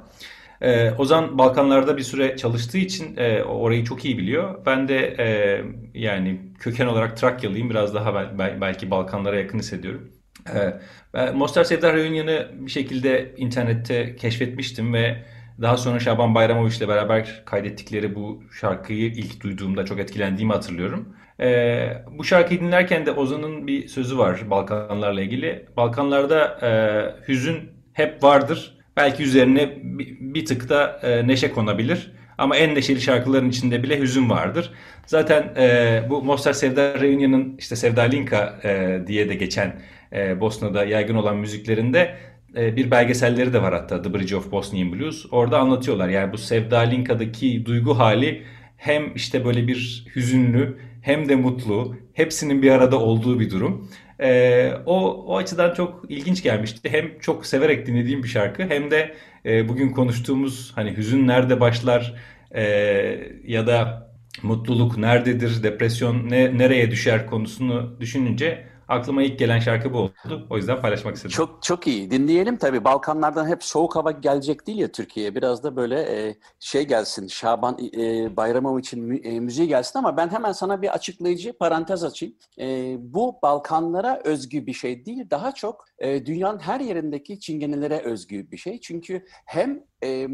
[0.62, 4.66] E, Ozan Balkanlarda bir süre çalıştığı için e, orayı çok iyi biliyor.
[4.66, 5.62] Ben de e,
[5.94, 7.70] yani köken olarak Trakyalıyım.
[7.70, 10.19] Biraz daha belki Balkanlara yakın hissediyorum.
[11.14, 15.24] Ben Mostar Sevda Reunion'ı bir şekilde internette keşfetmiştim ve
[15.62, 21.16] daha sonra Şaban Bayramoviç ile beraber kaydettikleri bu şarkıyı ilk duyduğumda çok etkilendiğimi hatırlıyorum.
[21.40, 25.66] Ee, bu şarkıyı dinlerken de Ozan'ın bir sözü var Balkanlarla ilgili.
[25.78, 26.72] Balkanlarda e,
[27.28, 27.58] hüzün
[27.94, 28.78] hep vardır.
[28.98, 29.70] Belki üzerine
[30.20, 32.12] bir, tık da e, neşe konabilir.
[32.38, 34.72] Ama en neşeli şarkıların içinde bile hüzün vardır.
[35.06, 39.82] Zaten e, bu Mostar Sevda Reunion'ın işte Sevda Linka e, diye de geçen
[40.14, 42.16] e, Bosna'da yaygın olan müziklerinde
[42.56, 45.26] e, bir belgeselleri de var hatta The Bridge of Bosnian Blues.
[45.32, 48.44] Orada anlatıyorlar yani bu Sevda Linka'daki duygu hali
[48.78, 53.90] hem işte böyle bir hüzünlü hem de mutlu hepsinin bir arada olduğu bir durum.
[54.22, 56.90] E, o, o açıdan çok ilginç gelmişti.
[56.92, 62.16] Hem çok severek dinlediğim bir şarkı hem de e, bugün konuştuğumuz hani hüzün nerede başlar
[62.56, 62.64] e,
[63.48, 64.10] ya da
[64.44, 70.48] mutluluk nerededir, depresyon ne, nereye düşer konusunu düşününce aklıma ilk gelen şarkı bu oldu.
[70.50, 71.36] O yüzden paylaşmak istedim.
[71.36, 72.12] Çok çok iyi.
[72.12, 72.84] Dinleyelim tabii.
[72.84, 75.36] Balkanlardan hep soğuk hava gelecek değil ya Türkiye'ye.
[75.36, 77.28] Biraz da böyle e, şey gelsin.
[77.28, 82.04] Şaban e, Bayramov için mü, e, müziği gelsin ama ben hemen sana bir açıklayıcı parantez
[82.04, 82.36] açayım.
[82.60, 85.30] E, bu Balkanlara özgü bir şey değil.
[85.30, 88.80] Daha çok e, dünyanın her yerindeki çingenelere özgü bir şey.
[88.80, 90.28] Çünkü hem e,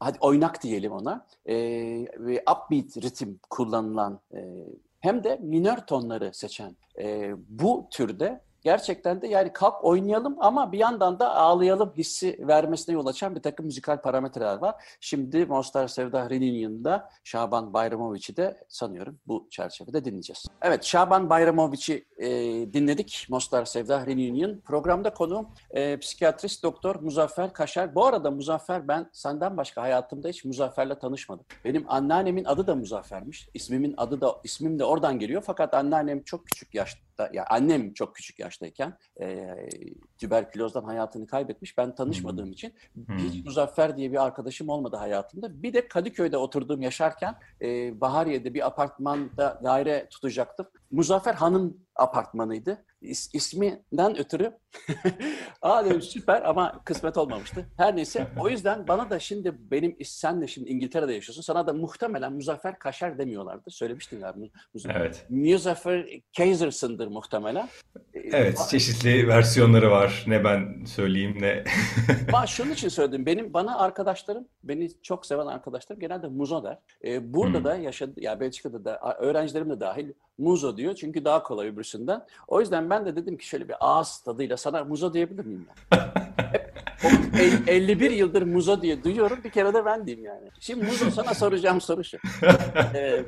[0.00, 1.56] hadi oynak diyelim ona e,
[2.18, 4.40] ve upbeat ritim kullanılan e,
[5.00, 10.78] hem de minör tonları seçen e, bu türde gerçekten de yani kalk oynayalım ama bir
[10.78, 14.74] yandan da ağlayalım hissi vermesine yol açan bir takım müzikal parametreler var.
[15.00, 20.46] Şimdi Mostar Sevda Reunion'da Şaban Bayramovic'i de sanıyorum bu çerçevede dinleyeceğiz.
[20.62, 22.28] Evet Şaban Bayramovic'i e,
[22.72, 23.26] dinledik.
[23.28, 24.60] Mostar Sevda Reunion.
[24.60, 27.94] Programda konuğum e, psikiyatrist doktor Muzaffer Kaşar.
[27.94, 31.46] Bu arada Muzaffer ben senden başka hayatımda hiç Muzaffer'le tanışmadım.
[31.64, 33.48] Benim anneannemin adı da Muzaffer'miş.
[33.54, 35.42] İsmimin adı da ismim de oradan geliyor.
[35.46, 39.54] Fakat anneannem çok küçük yaşta ya yani annem çok küçük yaştayken e,
[40.18, 41.78] tüberkülozdan hayatını kaybetmiş.
[41.78, 42.52] Ben tanışmadığım hmm.
[42.52, 42.74] için
[43.18, 45.62] hiç Muzaffer diye bir arkadaşım olmadı hayatımda.
[45.62, 50.66] Bir de Kadıköy'de oturduğum yaşarken e, Bahariye'de bir apartmanda daire tutacaktım.
[50.90, 52.84] Muzaffer Hanım apartmanıydı.
[53.00, 54.52] İs, isminden ötürü
[55.62, 57.66] aa dedim süper ama kısmet olmamıştı.
[57.76, 61.42] Her neyse o yüzden bana da şimdi benim sen de şimdi İngiltere'de yaşıyorsun.
[61.42, 63.70] Sana da muhtemelen Muzaffer Kaşar demiyorlardı.
[63.70, 64.46] Söylemiştin galiba.
[64.74, 65.00] Muzaffer.
[65.00, 65.26] Evet.
[65.30, 67.68] Muzaffer Kaiser'sındır muhtemelen.
[68.14, 70.24] Evet çeşitli versiyonları var.
[70.26, 71.64] Ne ben söyleyeyim ne.
[72.28, 73.26] ama şunun için söyledim.
[73.26, 76.78] Benim bana arkadaşlarım, beni çok seven arkadaşlarım genelde Muzo der.
[77.04, 77.64] Ee, burada hmm.
[77.64, 80.94] da yaşadı, ya Belçika'da da öğrencilerim de dahil Muzo diyor.
[80.94, 82.26] Çünkü daha kolay öbürsünden.
[82.48, 85.98] O yüzden ben de dedim ki şöyle bir ağız tadıyla sana Muzo diyebilir miyim ben?
[87.32, 89.38] Hep 51 yıldır Muzo diye duyuyorum.
[89.44, 90.50] Bir kere de ben diyeyim yani.
[90.60, 92.18] Şimdi Muzo sana soracağım soru şu.
[92.94, 93.24] Ee,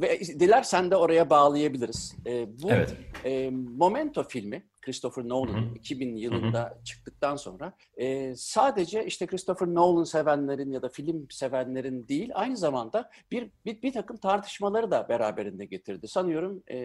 [0.00, 2.16] ve dilersen de oraya bağlayabiliriz.
[2.26, 2.94] Ee, bu evet.
[3.24, 6.84] e, Momento filmi Christopher Nolan 2000 yılında Hı-hı.
[6.84, 13.10] çıktıktan sonra e, sadece işte Christopher Nolan sevenlerin ya da film sevenlerin değil aynı zamanda
[13.30, 16.08] bir bir, bir takım tartışmaları da beraberinde getirdi.
[16.08, 16.78] Sanıyorum e,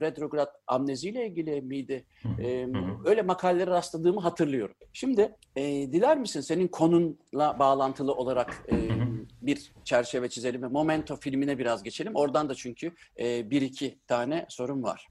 [0.00, 2.04] retrograd amneziyle ilgili miydi?
[2.40, 2.68] E,
[3.04, 4.74] öyle makalelere rastladığımı hatırlıyorum.
[4.92, 5.62] Şimdi e,
[5.92, 9.02] diler misin senin konunla bağlantılı olarak e,
[9.42, 12.12] bir çerçeve çizelim ve Momento filmine biraz geçelim.
[12.14, 15.08] Oradan da çünkü e, bir iki tane sorun var.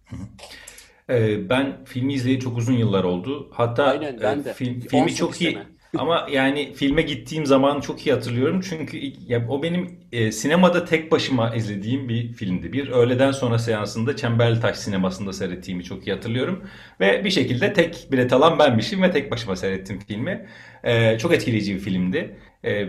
[1.10, 3.50] Ee, ben filmi izleyeli çok uzun yıllar oldu.
[3.54, 4.54] Hatta Aynen, ben e, de.
[4.54, 5.58] Film, filmi çok iyi.
[5.98, 8.62] Ama yani filme gittiğim zaman çok iyi hatırlıyorum.
[8.70, 12.74] Çünkü ya, o benim e, sinemada tek başıma izlediğim bir filmdi.
[12.74, 16.64] Bir öğleden sonra seansında Çemberlitaş sinemasında seyrettiğimi çok iyi hatırlıyorum.
[17.00, 20.46] Ve bir şekilde tek bilet alan benmişim ve tek başıma seyrettim filmi.
[20.84, 22.36] E, çok etkileyici bir filmdi.
[22.66, 22.88] E,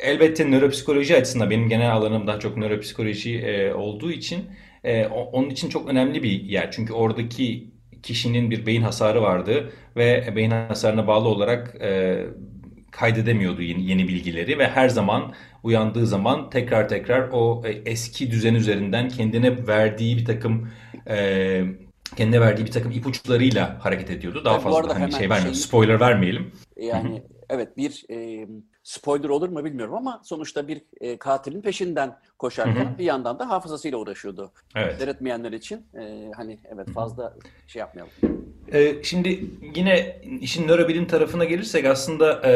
[0.00, 4.44] elbette nöropsikoloji açısından benim genel alanım daha çok nöropsikoloji e, olduğu için
[4.86, 6.70] e, onun için çok önemli bir yer.
[6.70, 7.70] Çünkü oradaki
[8.02, 12.22] kişinin bir beyin hasarı vardı ve beyin hasarına bağlı olarak e,
[12.90, 18.54] kaydedemiyordu yeni, yeni bilgileri ve her zaman uyandığı zaman tekrar tekrar o e, eski düzen
[18.54, 20.70] üzerinden kendine verdiği bir takım
[21.08, 21.62] e,
[22.16, 24.42] kendine verdiği bir takım ipuçlarıyla hareket ediyordu.
[24.44, 25.54] Daha fazla hani şey vermiyorum.
[25.54, 26.52] Şey, spoiler vermeyelim.
[26.76, 28.46] Yani evet bir e,
[28.86, 33.98] spoiler olur mu bilmiyorum ama sonuçta bir e, katilin peşinden koşarken bir yandan da hafızasıyla
[33.98, 34.52] uğraşıyordu.
[34.76, 34.98] Evet.
[34.98, 37.68] Seyretmeyenler için e, hani evet fazla hı hı.
[37.68, 38.12] şey yapmayalım.
[38.72, 39.44] E, şimdi
[39.76, 42.52] yine işin nörobilim tarafına gelirsek aslında e,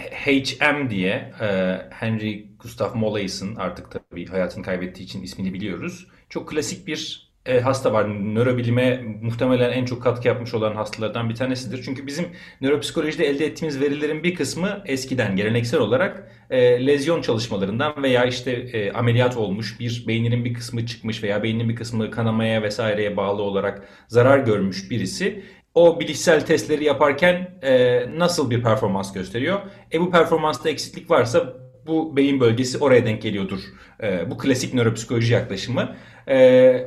[0.00, 6.06] HM diye e, Henry Gustav Molaison artık tabii hayatını kaybettiği için ismini biliyoruz.
[6.28, 8.08] Çok klasik bir e, hasta var.
[8.08, 11.82] Nörobilime muhtemelen en çok katkı yapmış olan hastalardan bir tanesidir.
[11.82, 12.26] Çünkü bizim
[12.60, 18.92] nöropsikolojide elde ettiğimiz verilerin bir kısmı eskiden geleneksel olarak e, lezyon çalışmalarından veya işte e,
[18.92, 23.88] ameliyat olmuş bir beyninin bir kısmı çıkmış veya beyninin bir kısmı kanamaya vesaireye bağlı olarak
[24.08, 29.60] zarar görmüş birisi o bilişsel testleri yaparken e, nasıl bir performans gösteriyor?
[29.92, 31.54] E bu performansta eksiklik varsa
[31.86, 33.60] bu beyin bölgesi oraya denk geliyordur.
[34.02, 35.96] E, bu klasik nöropsikoloji yaklaşımı.
[36.28, 36.86] E,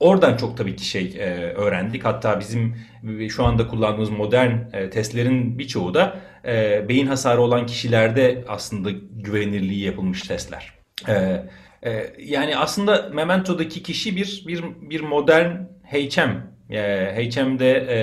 [0.00, 2.04] Oradan çok tabii ki şey e, öğrendik.
[2.04, 2.76] Hatta bizim
[3.28, 9.84] şu anda kullandığımız modern e, testlerin birçoğu da e, beyin hasarı olan kişilerde aslında güvenirliği
[9.84, 10.72] yapılmış testler.
[11.08, 11.42] E,
[11.82, 15.50] e, yani aslında Memento'daki kişi bir bir bir modern
[15.84, 16.30] HM.
[16.70, 17.98] E, HM'de e,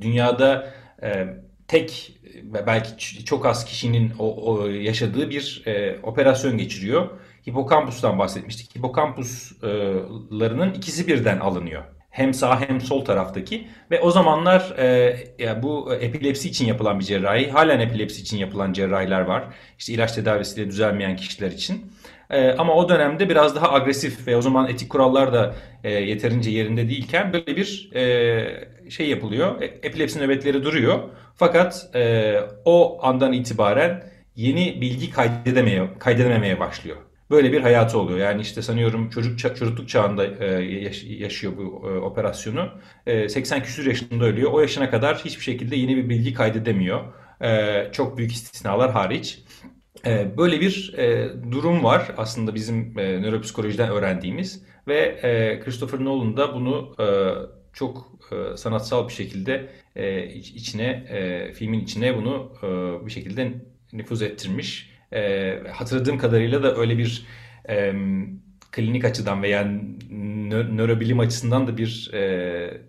[0.00, 1.26] dünyada e,
[1.70, 2.20] tek
[2.66, 7.08] belki çok az kişinin o, o yaşadığı bir e, operasyon geçiriyor
[7.46, 8.76] hipokampustan bahsetmiştik.
[8.76, 11.84] Hipokampuslarının ikisi birden alınıyor.
[12.20, 17.50] Hem sağ hem sol taraftaki ve o zamanlar e, bu epilepsi için yapılan bir cerrahi,
[17.50, 19.44] halen epilepsi için yapılan cerrahiler var.
[19.78, 21.92] İşte ilaç tedavisiyle düzelmeyen kişiler için.
[22.30, 25.54] E, ama o dönemde biraz daha agresif ve o zaman etik kurallar da
[25.84, 29.62] e, yeterince yerinde değilken böyle bir e, şey yapılıyor.
[29.62, 30.98] E, epilepsi nöbetleri duruyor.
[31.36, 34.04] Fakat e, o andan itibaren
[34.36, 36.96] yeni bilgi kaydedemeye, kaydedememeye başlıyor.
[37.30, 38.18] Böyle bir hayatı oluyor.
[38.18, 40.46] Yani işte sanıyorum çocuk çocukluk çağında e,
[41.08, 42.68] yaşıyor bu e, operasyonu.
[43.06, 44.52] E, 80 küsur yaşında ölüyor.
[44.52, 47.04] O yaşına kadar hiçbir şekilde yeni bir bilgi kaydedemiyor.
[47.42, 49.42] E, çok büyük istisnalar hariç.
[50.06, 56.36] E, böyle bir e, durum var aslında bizim e, nöropsikolojiden öğrendiğimiz ve e, Christopher Nolan
[56.36, 57.06] da bunu e,
[57.72, 63.52] çok e, sanatsal bir şekilde e, içine e, filmin içine bunu e, bir şekilde
[63.92, 64.89] nüfuz ettirmiş.
[65.12, 67.26] E, hatırladığım kadarıyla da öyle bir
[67.68, 67.94] e,
[68.72, 69.64] klinik açıdan veya
[70.10, 72.80] nö nörobilim açısından da bir e,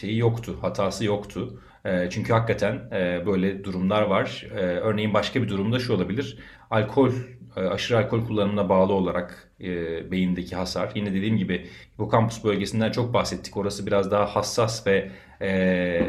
[0.00, 1.62] şeyi yoktu, hatası yoktu.
[1.84, 4.46] E, çünkü hakikaten e, böyle durumlar var.
[4.50, 6.38] E, örneğin başka bir durumda şu olabilir.
[6.70, 7.12] Alkol,
[7.56, 10.92] e, aşırı alkol kullanımına bağlı olarak e, beyindeki hasar.
[10.94, 13.56] Yine dediğim gibi hipokampus bölgesinden çok bahsettik.
[13.56, 15.10] Orası biraz daha hassas ve
[15.42, 16.00] e,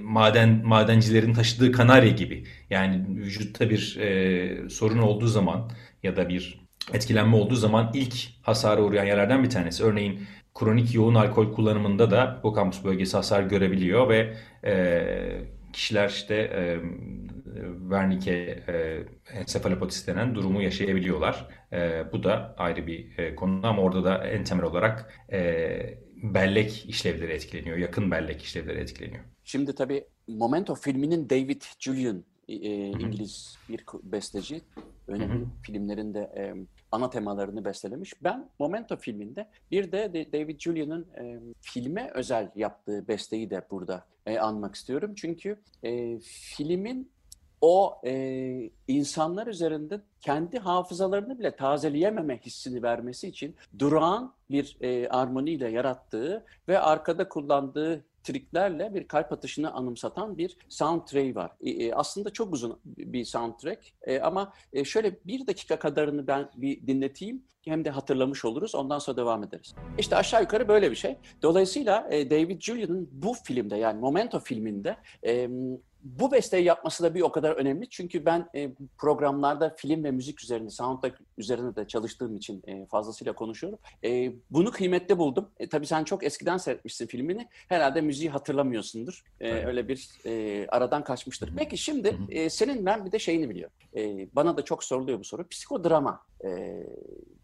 [0.00, 2.44] maden madencilerin taşıdığı kanarya gibi.
[2.70, 5.70] Yani vücutta bir e, sorun olduğu zaman
[6.02, 9.84] ya da bir etkilenme olduğu zaman ilk hasara uğrayan yerlerden bir tanesi.
[9.84, 10.20] Örneğin
[10.54, 15.04] kronik yoğun alkol kullanımında da bu kampüs bölgesi hasar görebiliyor ve e,
[15.72, 16.80] kişiler işte e,
[17.80, 18.32] Wernicke
[18.68, 19.04] e,
[19.38, 21.46] ensefalopatis denen durumu yaşayabiliyorlar.
[21.72, 26.84] E, bu da ayrı bir e, konu ama orada da en temel olarak e, bellek
[26.88, 27.76] işlevleri etkileniyor.
[27.76, 29.31] Yakın bellek işlevleri etkileniyor.
[29.52, 34.62] Şimdi tabii Momento filminin David Julian e, İngiliz bir besteci
[35.08, 35.48] önemli Hı-hı.
[35.62, 36.54] filmlerinde e,
[36.92, 38.12] ana temalarını bestelemiş.
[38.22, 44.38] Ben Momento filminde bir de David Julian'ın e, filme özel yaptığı besteyi de burada e,
[44.38, 45.14] anmak istiyorum.
[45.16, 47.12] Çünkü e, filmin
[47.60, 55.70] o e, insanlar üzerinde kendi hafızalarını bile tazeleyememe hissini vermesi için durağan bir e, armoniyle
[55.70, 61.50] yarattığı ve arkada kullandığı triklerle bir kalp atışını anımsatan bir soundtrack var.
[61.60, 66.50] E, e, aslında çok uzun bir soundtrack e, ama e, şöyle bir dakika kadarını ben
[66.56, 68.74] bir dinleteyim hem de hatırlamış oluruz.
[68.74, 69.74] Ondan sonra devam ederiz.
[69.98, 71.16] İşte aşağı yukarı böyle bir şey.
[71.42, 75.48] Dolayısıyla e, David Julian'ın bu filmde yani Momento filminde e,
[76.02, 77.88] bu besteyi yapması da bir o kadar önemli.
[77.90, 83.32] Çünkü ben e, programlarda film ve müzik üzerine, soundtrack üzerine de çalıştığım için e, fazlasıyla
[83.32, 83.78] konuşuyorum.
[84.04, 85.48] E, bunu kıymetli buldum.
[85.58, 87.48] E, tabii sen çok eskiden seyretmişsin filmini.
[87.68, 89.24] Herhalde müziği hatırlamıyorsundur.
[89.40, 91.52] E, öyle bir e, aradan kaçmıştır.
[91.56, 93.76] Peki şimdi e, senin ben bir de şeyini biliyorum.
[93.96, 95.48] E, bana da çok soruluyor bu soru.
[95.48, 96.82] Psikodrama e,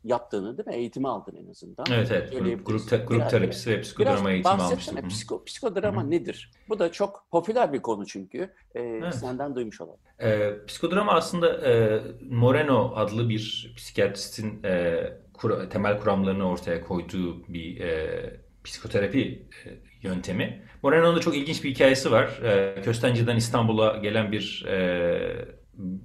[0.09, 0.75] yaptığını değil mi?
[0.75, 1.87] Eğitimi aldın en azından.
[1.91, 2.33] Evet evet.
[2.33, 4.97] Grup, grup, te, grup terapisi ve psikodrama eğitimi almıştım.
[4.97, 6.11] Biraz psiko, psikodrama Hı-hı.
[6.11, 6.51] nedir?
[6.69, 8.39] Bu da çok popüler bir konu çünkü.
[8.75, 9.15] E, evet.
[9.15, 10.01] Senden duymuş olalım.
[10.21, 15.03] E, psikodrama aslında e, Moreno adlı bir psikiyatristin e,
[15.35, 19.69] kur, temel kuramlarını ortaya koyduğu bir e, psikoterapi e,
[20.03, 20.63] yöntemi.
[20.83, 22.43] Moreno'nun da çok ilginç bir hikayesi var.
[22.43, 25.47] E, Köstence'den İstanbul'a gelen bir e,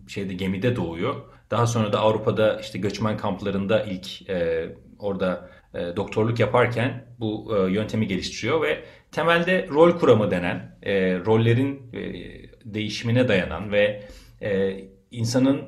[0.08, 1.16] şeyde gemide doğuyor.
[1.54, 7.72] Daha sonra da Avrupa'da işte göçmen kamplarında ilk e, orada e, doktorluk yaparken bu e,
[7.72, 12.02] yöntemi geliştiriyor ve temelde rol kuramı denen e, rollerin e,
[12.66, 14.04] değişimine dayanan ve
[14.42, 14.80] e,
[15.12, 15.62] insanın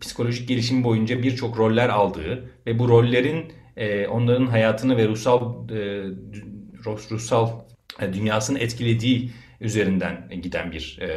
[0.00, 6.04] psikolojik gelişim boyunca birçok roller aldığı ve bu rollerin e, onların hayatını ve ruhsal e,
[6.84, 7.50] ruhsal
[8.00, 11.08] e, dünyasını etkilediği üzerinden giden bir e,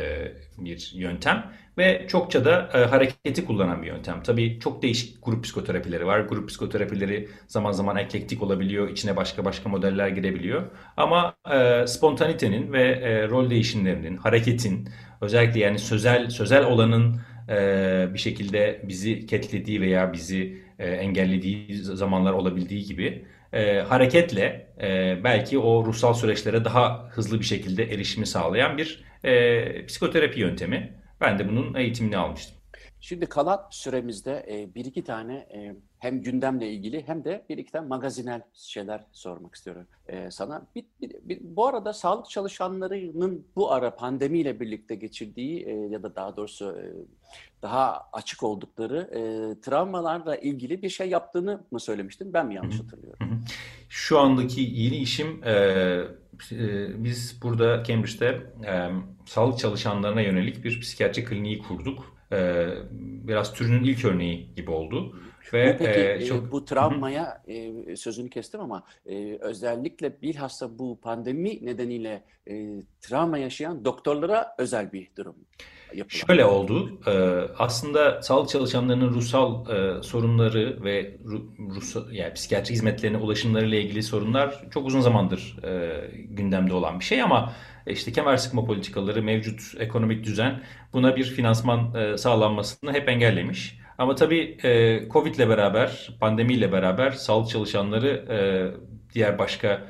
[0.58, 4.24] bir yöntem ve çokça da e, hareketi kullanan bir yöntem.
[4.24, 6.20] Tabii çok değişik grup psikoterapileri var.
[6.20, 10.64] Grup psikoterapileri zaman zaman eklektik olabiliyor, içine başka başka modeller girebiliyor.
[10.98, 14.90] Ama e, spontanitenin ve e, rol değişimlerinin, hareketin,
[15.22, 22.34] özellikle yani sözel sözel olanın e, bir şekilde bizi ketlediği veya bizi e, engellediği zamanlar
[22.34, 28.78] olabildiği gibi e, hareketle e, belki o ruhsal süreçlere daha hızlı bir şekilde erişimi sağlayan
[28.78, 30.94] bir e, psikoterapi yöntemi.
[31.22, 32.56] Ben de bunun eğitimini almıştım.
[33.00, 37.72] Şimdi kalan süremizde e, bir iki tane e, hem gündemle ilgili hem de bir iki
[37.72, 40.66] tane magazinel şeyler sormak istiyorum e, sana.
[40.76, 46.16] Bir, bir, bir, bu arada sağlık çalışanlarının bu ara pandemiyle birlikte geçirdiği e, ya da
[46.16, 46.86] daha doğrusu e,
[47.62, 49.22] daha açık oldukları e,
[49.62, 52.34] travmalarla ilgili bir şey yaptığını mı söylemiştin?
[52.34, 53.44] Ben mi yanlış hatırlıyorum?
[53.90, 55.52] Şu andaki yeni işim e,
[56.52, 58.90] e, biz burada Cambridge'de e,
[59.26, 62.16] sağlık çalışanlarına yönelik bir psikiyatri kliniği kurduk.
[62.32, 62.68] E,
[63.28, 65.16] biraz türünün ilk örneği gibi oldu.
[65.54, 66.52] Ve, bu peki e, çok...
[66.52, 72.70] bu travmaya e, sözünü kestim ama e, özellikle bilhassa bu pandemi nedeniyle e,
[73.02, 75.36] travma yaşayan doktorlara özel bir durum
[75.94, 76.28] yapılan.
[76.28, 77.00] Şöyle oldu.
[77.08, 77.12] E,
[77.58, 81.18] aslında sağlık çalışanlarının ruhsal e, sorunları ve
[81.76, 87.22] ruhsal, yani psikiyatri hizmetlerine ulaşımlarıyla ilgili sorunlar çok uzun zamandır e, gündemde olan bir şey
[87.22, 87.54] ama
[87.88, 90.62] işte kemer sıkma politikaları, mevcut ekonomik düzen
[90.94, 93.79] buna bir finansman sağlanmasını hep engellemiş.
[94.00, 94.58] Ama tabii
[95.10, 98.26] Covid ile beraber, pandemiyle beraber sağlık çalışanları
[99.14, 99.82] diğer başka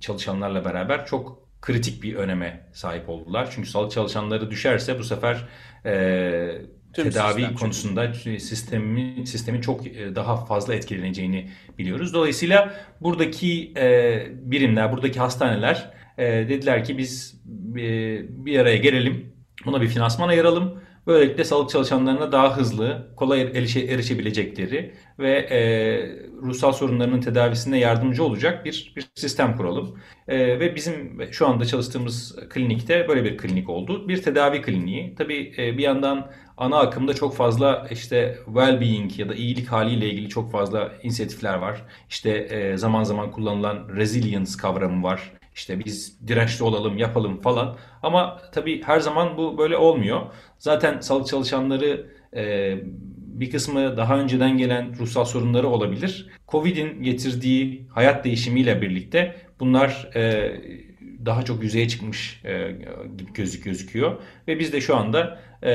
[0.00, 3.48] çalışanlarla beraber çok kritik bir öneme sahip oldular.
[3.54, 5.48] Çünkü sağlık çalışanları düşerse bu sefer
[5.84, 5.92] e,
[6.92, 8.40] tedavi sistem konusunda çünkü.
[8.40, 12.14] sistemi sistemin çok e, daha fazla etkileneceğini biliyoruz.
[12.14, 17.42] Dolayısıyla buradaki e, birimler, buradaki hastaneler e, dediler ki biz
[17.76, 17.84] e,
[18.44, 19.32] bir araya gelelim,
[19.66, 20.80] buna bir finansman ayıralım.
[21.06, 25.60] Böylelikle sağlık çalışanlarına daha hızlı, kolay erişe, erişebilecekleri ve e,
[26.42, 29.98] ruhsal sorunlarının tedavisine yardımcı olacak bir, bir sistem kuralım.
[30.28, 34.08] E, ve bizim şu anda çalıştığımız klinikte böyle bir klinik oldu.
[34.08, 35.14] Bir tedavi kliniği.
[35.14, 40.28] Tabii e, bir yandan ana akımda çok fazla işte well-being ya da iyilik haliyle ilgili
[40.28, 41.82] çok fazla inisiyatifler var.
[42.08, 45.39] İşte e, zaman zaman kullanılan resilience kavramı var.
[45.60, 47.76] İşte biz dirençli olalım, yapalım falan.
[48.02, 50.20] Ama tabii her zaman bu böyle olmuyor.
[50.58, 52.06] Zaten sağlık çalışanları
[52.36, 52.74] e,
[53.16, 56.26] bir kısmı daha önceden gelen ruhsal sorunları olabilir.
[56.48, 60.52] Covid'in getirdiği hayat değişimiyle birlikte bunlar e,
[61.26, 62.76] daha çok yüzeye çıkmış e,
[63.34, 64.22] gözük gözüküyor.
[64.48, 65.72] Ve biz de şu anda e,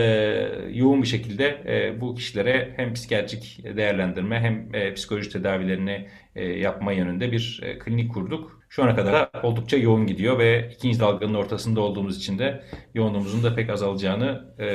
[0.73, 6.91] yoğun bir şekilde e, bu kişilere hem psikiyatrik değerlendirme hem e, psikoloji tedavilerini e, yapma
[6.91, 8.64] yönünde bir e, klinik kurduk.
[8.75, 12.63] Şu ana kadar da oldukça yoğun gidiyor ve ikinci dalganın ortasında olduğumuz için de
[12.93, 14.65] yoğunluğumuzun da pek azalacağını e,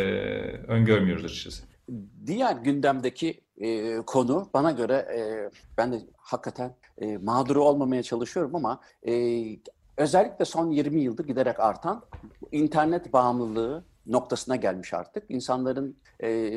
[0.68, 1.64] öngörmüyoruz açıkçası.
[2.26, 8.80] Diğer gündemdeki e, konu bana göre e, ben de hakikaten e, mağduru olmamaya çalışıyorum ama
[9.08, 9.44] e,
[9.96, 12.02] özellikle son 20 yıldır giderek artan
[12.52, 15.24] internet bağımlılığı noktasına gelmiş artık.
[15.28, 16.52] İnsanların e,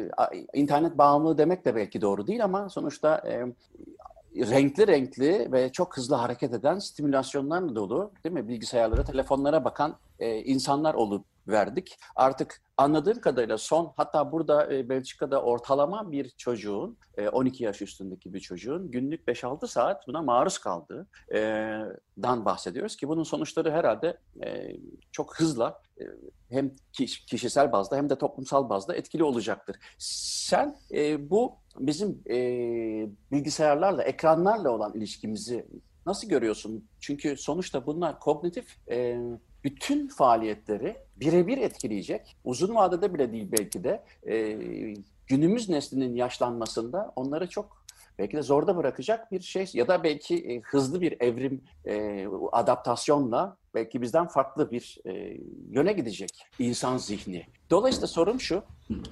[0.54, 3.46] internet bağımlılığı demek de belki doğru değil ama sonuçta e,
[4.36, 8.48] renkli renkli ve çok hızlı hareket eden stimülasyonlarla dolu değil mi?
[8.48, 12.00] Bilgisayarlara, telefonlara bakan e, insanlar olup verdik.
[12.16, 18.34] Artık anladığım kadarıyla son hatta burada e, Belçika'da ortalama bir çocuğun e, 12 yaş üstündeki
[18.34, 21.40] bir çocuğun günlük 5-6 saat buna maruz kaldığı e,
[22.22, 24.78] dan bahsediyoruz ki bunun sonuçları herhalde e,
[25.12, 26.04] çok hızla e,
[26.50, 26.72] hem
[27.28, 29.76] kişisel bazda hem de toplumsal bazda etkili olacaktır.
[30.44, 32.38] Sen e, bu bizim e,
[33.32, 35.66] bilgisayarlarla, ekranlarla olan ilişkimizi
[36.06, 36.88] nasıl görüyorsun?
[37.00, 39.20] Çünkü sonuçta bunlar kognitif e,
[39.64, 42.36] bütün faaliyetleri birebir etkileyecek.
[42.44, 44.58] Uzun vadede bile değil belki de e,
[45.28, 47.86] günümüz neslinin yaşlanmasında onları çok
[48.20, 53.58] belki de zorda bırakacak bir şey ya da belki e, hızlı bir evrim e, adaptasyonla
[53.74, 55.38] belki bizden farklı bir e,
[55.70, 57.46] yöne gidecek insan zihni.
[57.70, 58.64] Dolayısıyla sorum şu,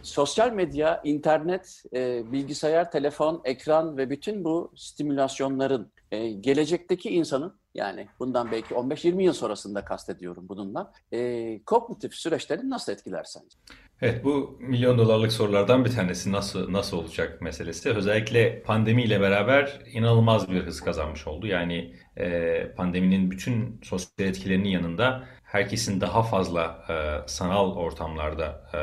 [0.01, 8.07] sosyal medya, internet, e, bilgisayar, telefon, ekran ve bütün bu stimülasyonların e, gelecekteki insanın yani
[8.19, 10.93] bundan belki 15-20 yıl sonrasında kastediyorum bununla.
[11.11, 13.57] E, kognitif süreçlerini nasıl etkiler sence?
[14.01, 17.89] Evet bu milyon dolarlık sorulardan bir tanesi nasıl nasıl olacak meselesi.
[17.89, 21.47] Özellikle pandemiyle beraber inanılmaz bir hız kazanmış oldu.
[21.47, 28.79] Yani e, pandeminin bütün sosyal etkilerinin yanında herkesin daha fazla e, sanal ortamlarda e,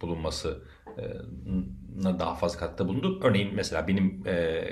[0.00, 0.62] bulunması
[0.98, 1.02] e,
[2.04, 3.20] daha fazla katkıda bulundu.
[3.22, 4.64] Örneğin mesela benim e,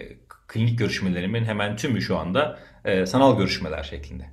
[0.53, 4.24] klinik görüşmelerimin hemen tümü şu anda e, sanal görüşmeler şeklinde.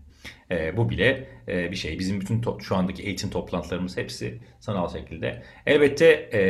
[0.52, 2.00] E, bu bile e, bir şey.
[2.00, 5.44] Bizim bütün to- şu andaki eğitim toplantılarımız hepsi sanal şekilde.
[5.66, 6.42] Elbette e,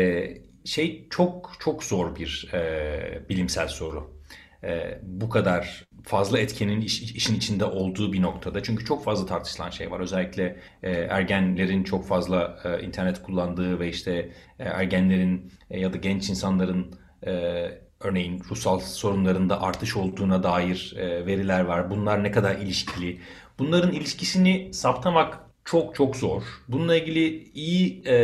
[0.65, 4.19] şey çok çok zor bir e, bilimsel soru.
[4.63, 8.63] E, bu kadar fazla etkenin iş, işin içinde olduğu bir noktada.
[8.63, 9.99] Çünkü çok fazla tartışılan şey var.
[9.99, 15.97] Özellikle e, ergenlerin çok fazla e, internet kullandığı ve işte e, ergenlerin e, ya da
[15.97, 16.95] genç insanların
[17.27, 21.89] e, örneğin ruhsal sorunlarında artış olduğuna dair e, veriler var.
[21.89, 23.19] Bunlar ne kadar ilişkili?
[23.59, 26.43] Bunların ilişkisini saptamak çok çok zor.
[26.67, 28.15] Bununla ilgili iyi e,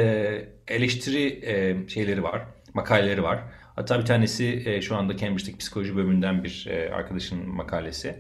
[0.68, 2.42] eleştiri e, şeyleri var,
[2.74, 3.40] makaleleri var.
[3.76, 8.16] Hatta bir tanesi şu anda Cambridge'deki psikoloji bölümünden bir arkadaşın makalesi.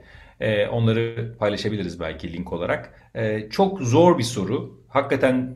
[0.71, 3.11] Onları paylaşabiliriz belki link olarak.
[3.51, 4.83] Çok zor bir soru.
[4.87, 5.55] Hakikaten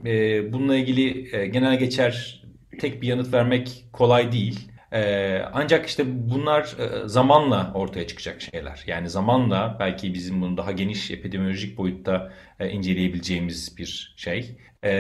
[0.53, 2.43] bununla ilgili genel geçer
[2.79, 4.68] tek bir yanıt vermek kolay değil.
[4.93, 8.83] Ee, ancak işte bunlar e, zamanla ortaya çıkacak şeyler.
[8.87, 14.57] Yani zamanla belki bizim bunu daha geniş epidemiolojik boyutta e, inceleyebileceğimiz bir şey.
[14.83, 14.91] E,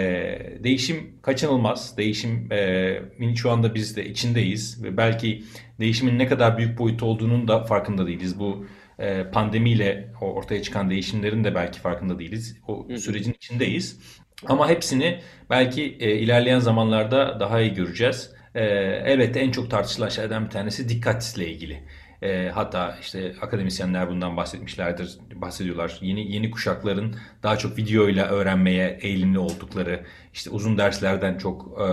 [0.63, 1.97] değişim kaçınılmaz.
[1.97, 5.43] Değişimin şu anda biz de içindeyiz ve belki
[5.79, 8.39] değişimin ne kadar büyük boyut olduğunun da farkında değiliz.
[8.39, 8.65] Bu
[8.99, 12.57] e, pandemiyle ortaya çıkan değişimlerin de belki farkında değiliz.
[12.67, 13.99] O sürecin içindeyiz.
[14.45, 15.19] Ama hepsini
[15.49, 18.38] belki e, ilerleyen zamanlarda daha iyi göreceğiz.
[18.59, 18.63] E,
[19.05, 21.83] elbette en çok tartışılan şeylerden bir tanesi dikkatle ilgili.
[22.21, 25.97] E, hatta işte akademisyenler bundan bahsetmişlerdir, bahsediyorlar.
[26.01, 31.87] Yeni yeni kuşakların daha çok video ile öğrenmeye eğilimli oldukları, işte uzun derslerden çok e,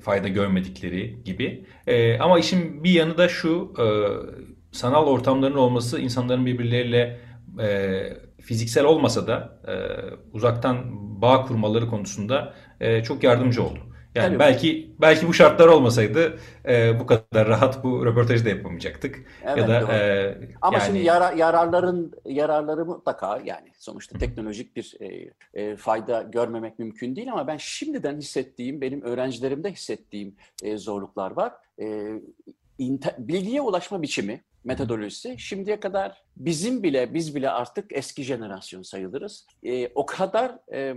[0.00, 1.66] fayda görmedikleri gibi.
[1.86, 3.84] E, ama işin bir yanı da şu, e,
[4.72, 7.20] sanal ortamların olması insanların birbirleriyle
[7.60, 8.02] e,
[8.40, 9.74] fiziksel olmasa da e,
[10.32, 10.78] uzaktan
[11.22, 13.91] bağ kurmaları konusunda e, çok yardımcı oldu.
[14.14, 14.38] Yani Tabii.
[14.38, 16.38] belki belki bu şartlar olmasaydı
[16.68, 19.24] e, bu kadar rahat bu röportajı da yapamayacaktık.
[19.44, 20.86] Evet, ya da e, ama yani...
[20.86, 27.32] şimdi yara, yararların yararları mutlaka yani sonuçta teknolojik bir e, e, fayda görmemek mümkün değil
[27.32, 31.52] ama ben şimdiden hissettiğim benim öğrencilerimde hissettiğim e, zorluklar var.
[31.80, 32.12] E,
[33.18, 39.46] bilgiye ulaşma biçimi metodolojisi şimdiye kadar bizim bile biz bile artık eski jenerasyon sayılırız.
[39.62, 40.94] E, o kadar e,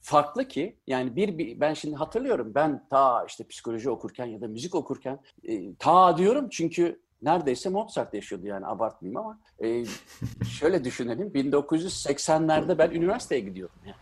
[0.00, 4.48] farklı ki yani bir, bir ben şimdi hatırlıyorum ben ta işte psikoloji okurken ya da
[4.48, 9.84] müzik okurken e, ta diyorum çünkü neredeyse Mozart yaşıyordu yani abartmayayım ama e,
[10.50, 13.96] şöyle düşünelim 1980'lerde ben üniversiteye gidiyordum yani.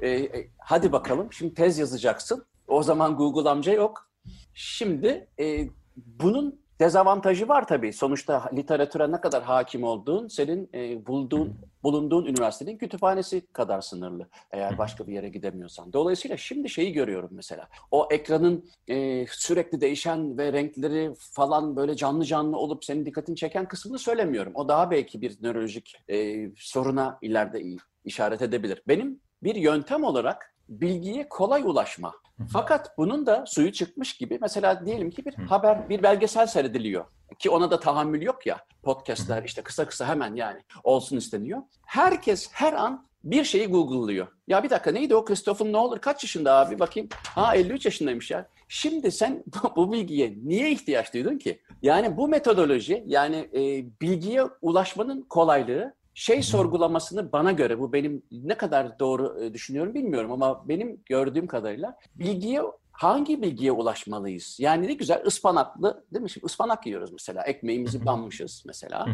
[0.00, 2.44] E, e, hadi bakalım şimdi tez yazacaksın.
[2.68, 4.10] O zaman Google amca yok.
[4.54, 7.92] Şimdi e, bunun Dezavantajı var tabii.
[7.92, 14.28] Sonuçta literatüre ne kadar hakim olduğun, senin e, bulduğun, bulunduğun üniversitenin kütüphanesi kadar sınırlı.
[14.50, 15.92] Eğer başka bir yere gidemiyorsan.
[15.92, 17.68] Dolayısıyla şimdi şeyi görüyorum mesela.
[17.90, 23.68] O ekranın e, sürekli değişen ve renkleri falan böyle canlı canlı olup senin dikkatini çeken
[23.68, 24.52] kısmını söylemiyorum.
[24.54, 27.62] O daha belki bir nörolojik e, soruna ileride
[28.04, 28.82] işaret edebilir.
[28.88, 32.12] Benim bir yöntem olarak bilgiye kolay ulaşma
[32.52, 37.04] fakat bunun da suyu çıkmış gibi mesela diyelim ki bir haber, bir belgesel seyrediliyor.
[37.38, 38.58] Ki ona da tahammül yok ya.
[38.82, 41.62] Podcastler işte kısa kısa hemen yani olsun isteniyor.
[41.86, 44.26] Herkes her an bir şeyi Google'lıyor.
[44.48, 47.08] Ya bir dakika neydi o Christopher Nolan kaç yaşında abi bakayım.
[47.24, 48.48] Ha 53 yaşındaymış ya.
[48.68, 49.44] Şimdi sen
[49.76, 51.60] bu bilgiye niye ihtiyaç duydun ki?
[51.82, 53.60] Yani bu metodoloji yani e,
[54.00, 60.32] bilgiye ulaşmanın kolaylığı şey sorgulamasını bana göre bu benim ne kadar doğru e, düşünüyorum bilmiyorum
[60.32, 64.56] ama benim gördüğüm kadarıyla bilgiye hangi bilgiye ulaşmalıyız?
[64.60, 66.30] Yani ne güzel ıspanaklı değil mi?
[66.30, 67.42] Şimdi ıspanak yiyoruz mesela.
[67.42, 69.06] Ekmeğimizi banmışız mesela.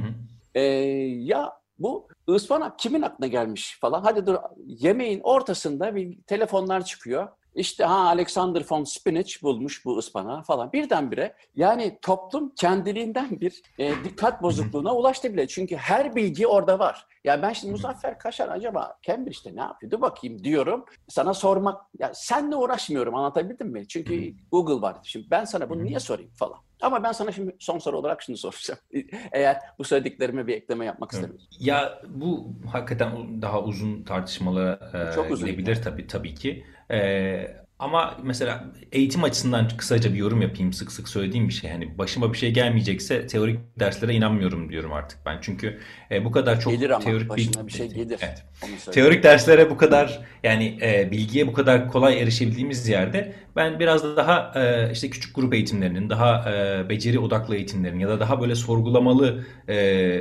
[0.54, 4.02] Ee, ya bu ıspanak kimin aklına gelmiş falan.
[4.02, 4.36] Hadi dur
[4.66, 7.28] yemeğin ortasında bir telefonlar çıkıyor.
[7.58, 10.72] İşte ha Alexander von Spinach bulmuş bu ıspanağı falan.
[10.72, 15.48] Birdenbire yani toplum kendiliğinden bir e, dikkat bozukluğuna ulaştı bile.
[15.48, 17.06] Çünkü her bilgi orada var.
[17.24, 20.84] Ya ben şimdi Muzaffer Kaşar acaba Cambridge'de ne yapıyordu bakayım diyorum.
[21.08, 23.88] Sana sormak, ya senle uğraşmıyorum anlatabildim mi?
[23.88, 24.96] Çünkü Google var.
[25.02, 26.58] Şimdi ben sana bunu niye sorayım falan.
[26.80, 28.80] Ama ben sana şimdi son soru olarak şunu soracağım.
[29.32, 31.24] Eğer bu söylediklerime bir ekleme yapmak evet.
[31.24, 31.56] istemiyorsan.
[31.60, 35.84] Ya bu hakikaten daha uzun tartışmalara e, Çok uzun gidebilir yani.
[35.84, 36.64] tabii tabii ki.
[36.90, 40.72] Ee, ama mesela eğitim açısından kısaca bir yorum yapayım.
[40.72, 41.70] Sık sık söylediğim bir şey.
[41.70, 45.38] Hani başıma bir şey gelmeyecekse teorik derslere inanmıyorum diyorum artık ben.
[45.40, 45.78] Çünkü
[46.10, 48.20] e, bu kadar çok gelir ama, teorik başına bir şey gelir.
[48.22, 48.44] Evet.
[48.92, 54.52] Teorik derslere bu kadar yani e, bilgiye bu kadar kolay erişebildiğimiz yerde ben biraz daha
[54.54, 59.44] e, işte küçük grup eğitimlerinin, daha e, beceri odaklı eğitimlerin ya da daha böyle sorgulamalı,
[59.68, 60.20] e,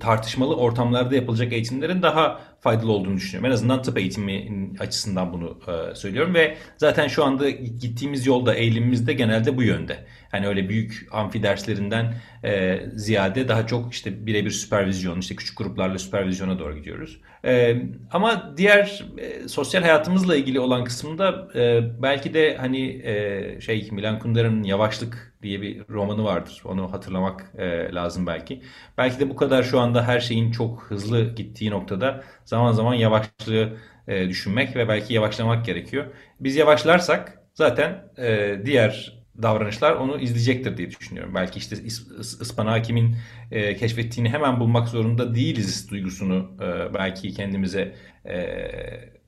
[0.00, 3.50] tartışmalı ortamlarda yapılacak eğitimlerin daha faydalı olduğunu düşünüyorum.
[3.50, 4.48] En azından tıp eğitimi
[4.80, 9.98] açısından bunu e, söylüyorum ve zaten şu anda gittiğimiz yolda, eğilimimiz de genelde bu yönde.
[10.32, 12.14] Hani öyle büyük amfi derslerinden
[12.44, 17.20] e, ziyade daha çok işte birebir süpervizyon, işte küçük gruplarla süpervizyona doğru gidiyoruz.
[17.44, 23.88] E, ama diğer e, sosyal hayatımızla ilgili olan kısımda e, belki de hani e, şey
[23.92, 26.62] Milan Kundera'nın Yavaşlık diye bir romanı vardır.
[26.64, 28.62] Onu hatırlamak e, lazım belki.
[28.98, 33.72] Belki de bu kadar şu anda her şeyin çok hızlı gittiği noktada zaman zaman yavaşlığı
[34.08, 36.06] e, düşünmek ve belki yavaşlamak gerekiyor.
[36.40, 41.34] Biz yavaşlarsak zaten e, diğer davranışlar onu izleyecektir diye düşünüyorum.
[41.34, 41.76] Belki işte
[42.20, 43.16] ıspanağı kimin
[43.50, 48.58] e, keşfettiğini hemen bulmak zorunda değiliz duygusunu e, belki kendimize e,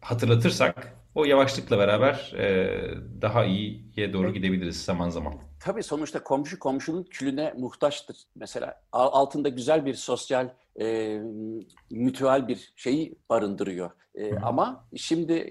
[0.01, 2.69] hatırlatırsak o yavaşlıkla beraber e,
[3.23, 5.35] daha iyiye doğru gidebiliriz zaman zaman.
[5.61, 8.17] Tabii sonuçta komşu komşunun külüne muhtaçtır.
[8.37, 10.49] Mesela altında güzel bir sosyal
[10.81, 11.19] e,
[11.91, 13.91] mütüel bir şeyi barındırıyor.
[14.15, 15.51] E, ama şimdi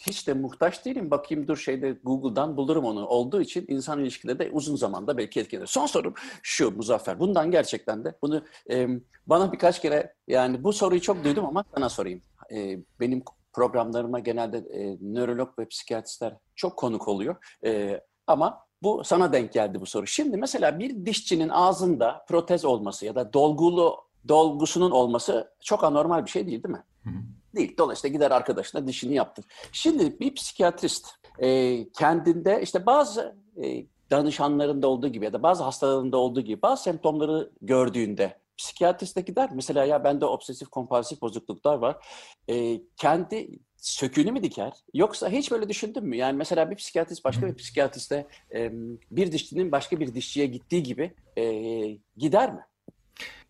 [0.00, 1.10] hiç de muhtaç değilim.
[1.10, 3.06] Bakayım dur şeyde Google'dan bulurum onu.
[3.06, 5.66] Olduğu için insan ilişkileri de uzun zamanda belki etkilenir.
[5.66, 7.18] Son sorum şu Muzaffer.
[7.18, 8.88] Bundan gerçekten de bunu e,
[9.26, 12.22] bana birkaç kere yani bu soruyu çok duydum ama sana sorayım.
[12.54, 13.22] E, benim
[13.54, 17.36] programlarıma genelde e, nörolog ve psikiyatristler çok konuk oluyor.
[17.64, 20.06] E, ama bu sana denk geldi bu soru.
[20.06, 23.96] Şimdi mesela bir dişçinin ağzında protez olması ya da dolgulu
[24.28, 26.84] dolgusunun olması çok anormal bir şey değil değil mi?
[27.04, 27.10] Hı.
[27.56, 27.76] Değil.
[27.78, 29.44] Dolayısıyla gider arkadaşına dişini yaptır.
[29.72, 36.16] Şimdi bir psikiyatrist e, kendinde işte bazı e, danışanlarında olduğu gibi ya da bazı hastalarında
[36.16, 39.50] olduğu gibi bazı semptomları gördüğünde psikiyatriste gider.
[39.54, 41.96] Mesela ya bende obsesif kompulsif bozukluklar var.
[42.48, 44.72] E, kendi söküğünü mü diker?
[44.94, 46.16] Yoksa hiç böyle düşündün mü?
[46.16, 48.70] Yani mesela bir psikiyatrist başka bir psikiyatriste e,
[49.10, 51.44] bir dişçinin başka bir dişçiye gittiği gibi e,
[52.16, 52.60] gider mi?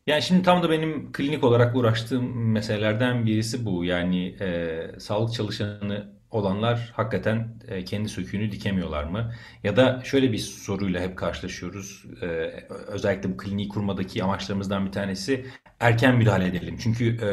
[0.07, 3.85] Yani şimdi tam da benim klinik olarak uğraştığım meselelerden birisi bu.
[3.85, 9.33] Yani e, sağlık çalışanı olanlar hakikaten e, kendi söküğünü dikemiyorlar mı?
[9.63, 12.05] Ya da şöyle bir soruyla hep karşılaşıyoruz.
[12.23, 12.27] E,
[12.87, 15.47] özellikle bu kliniği kurmadaki amaçlarımızdan bir tanesi
[15.81, 16.77] erken müdahale edelim.
[16.83, 17.29] Çünkü e,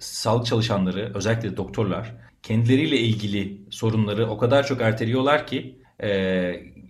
[0.00, 5.78] sağlık çalışanları özellikle doktorlar kendileriyle ilgili sorunları o kadar çok erteliyorlar ki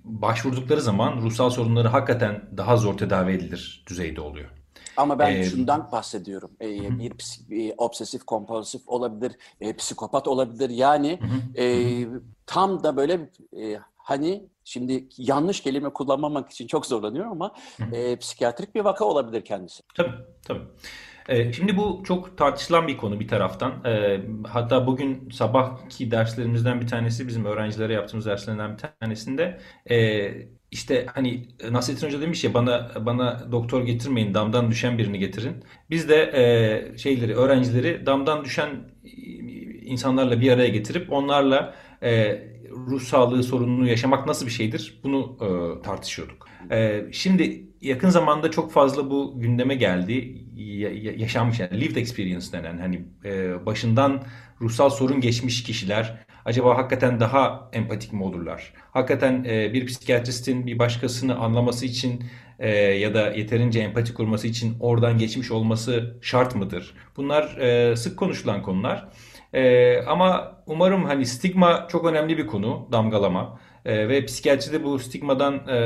[0.05, 4.64] başvurdukları zaman ruhsal sorunları hakikaten daha zor tedavi edilir düzeyde oluyor.
[4.97, 6.51] Ama ben ee, şundan bahsediyorum.
[6.61, 7.13] Ee, bir
[7.51, 10.71] e, obsesif kompulsif olabilir, e, psikopat olabilir.
[10.71, 11.19] Yani
[11.59, 12.07] e,
[12.47, 17.55] tam da böyle e, hani şimdi yanlış kelime kullanmamak için çok zorlanıyorum ama
[17.93, 19.83] e, psikiyatrik bir vaka olabilir kendisi.
[19.95, 20.65] Tabii, tabii.
[21.29, 23.85] Ee, şimdi bu çok tartışılan bir konu bir taraftan.
[23.85, 30.31] Ee, hatta bugün sabahki derslerimizden bir tanesi bizim öğrencilere yaptığımız derslerden bir tanesinde e,
[30.75, 35.65] işte hani Nasrettin Hoca demiş ya bana bana doktor getirmeyin damdan düşen birini getirin.
[35.91, 38.69] Biz de e, şeyleri öğrencileri damdan düşen
[39.83, 45.83] insanlarla bir araya getirip onlarla e, ruh sağlığı sorununu yaşamak nasıl bir şeydir bunu e,
[45.83, 46.49] tartışıyorduk.
[46.71, 50.41] E, şimdi yakın zamanda çok fazla bu gündeme geldi.
[50.55, 54.23] Ya, yaşanmış yani lived experience denen hani e, başından
[54.61, 58.73] ruhsal sorun geçmiş kişiler acaba hakikaten daha empatik mi olurlar?
[58.91, 62.25] Hakikaten e, bir psikiyatristin bir başkasını anlaması için
[62.59, 66.95] e, ya da yeterince empati kurması için oradan geçmiş olması şart mıdır?
[67.17, 69.09] Bunlar e, sık konuşulan konular.
[69.53, 73.61] E, ama umarım hani stigma çok önemli bir konu, damgalama.
[73.85, 75.77] E, ve psikiyatri de bu stigmadan e,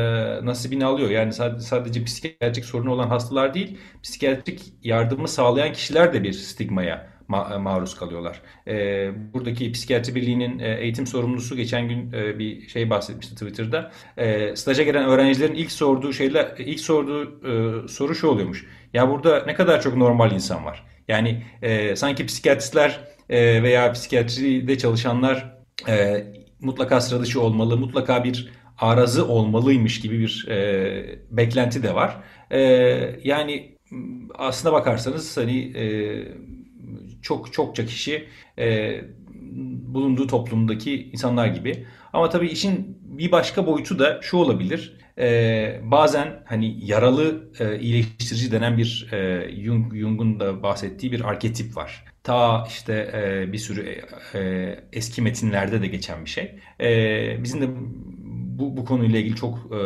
[0.47, 1.11] nasibini alıyor.
[1.11, 7.18] Yani sadece, sadece psikiyatrik sorunu olan hastalar değil, psikiyatrik yardımı sağlayan kişiler de bir stigmaya
[7.29, 8.41] ma- maruz kalıyorlar.
[8.69, 13.93] E, buradaki Psikiyatri Birliği'nin e, eğitim sorumlusu geçen gün e, bir şey bahsetmişti Twitter'da.
[14.17, 18.67] E, staja gelen öğrencilerin ilk sorduğu şeyler, ilk sorduğu e, soru şu oluyormuş.
[18.95, 20.85] Ya burada ne kadar çok normal insan var.
[21.09, 25.59] Yani e, sanki psikiyatristler e, veya psikiyatride çalışanlar
[25.89, 26.25] e,
[26.61, 32.17] mutlaka sıra dışı olmalı, mutlaka bir arazı olmalıymış gibi bir e, beklenti de var.
[32.51, 32.61] E,
[33.25, 33.77] yani
[34.35, 35.85] aslına bakarsanız hani e,
[37.23, 38.97] çok çokça kişi e,
[39.95, 41.87] bulunduğu toplumdaki insanlar gibi.
[42.13, 44.99] Ama tabii işin bir başka boyutu da şu olabilir.
[45.19, 51.77] E, bazen hani yaralı e, iyileştirici denen bir e, Jung, Jung'un da bahsettiği bir arketip
[51.77, 52.05] var.
[52.23, 54.01] Ta işte e, bir sürü
[54.35, 56.59] e, eski metinlerde de geçen bir şey.
[56.81, 57.67] E, bizim de
[58.59, 59.81] bu, bu konuyla ilgili çok e,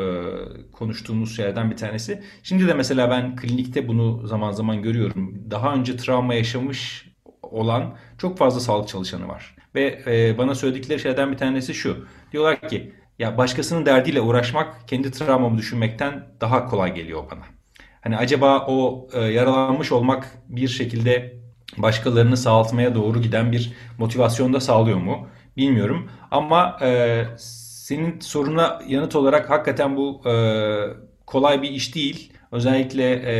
[0.72, 2.22] konuştuğumuz şeylerden bir tanesi.
[2.42, 5.50] Şimdi de mesela ben klinikte bunu zaman zaman görüyorum.
[5.50, 7.11] Daha önce travma yaşamış
[7.52, 9.56] olan çok fazla sağlık çalışanı var.
[9.74, 12.06] Ve e, bana söyledikleri şeylerden bir tanesi şu.
[12.32, 17.42] Diyorlar ki ya başkasının derdiyle uğraşmak kendi travmamı düşünmekten daha kolay geliyor bana.
[18.00, 21.42] Hani acaba o e, yaralanmış olmak bir şekilde
[21.78, 26.10] başkalarını sağaltmaya doğru giden bir motivasyon da sağlıyor mu bilmiyorum.
[26.30, 30.34] Ama e, senin soruna yanıt olarak hakikaten bu e,
[31.26, 32.32] kolay bir iş değil.
[32.52, 33.34] Özellikle e,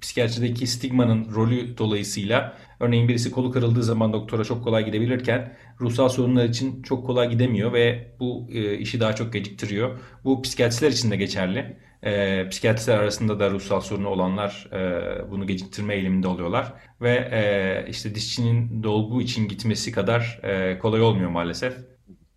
[0.00, 6.44] psikiyatrideki stigmanın rolü dolayısıyla örneğin birisi kolu kırıldığı zaman doktora çok kolay gidebilirken ruhsal sorunlar
[6.44, 9.98] için çok kolay gidemiyor ve bu e, işi daha çok geciktiriyor.
[10.24, 11.76] Bu psikiyatristler için de geçerli.
[12.02, 16.72] E, psikiyatristler arasında da ruhsal sorunu olanlar e, bunu geciktirme eğiliminde oluyorlar.
[17.00, 21.74] Ve e, işte dişçinin dolgu için gitmesi kadar e, kolay olmuyor maalesef.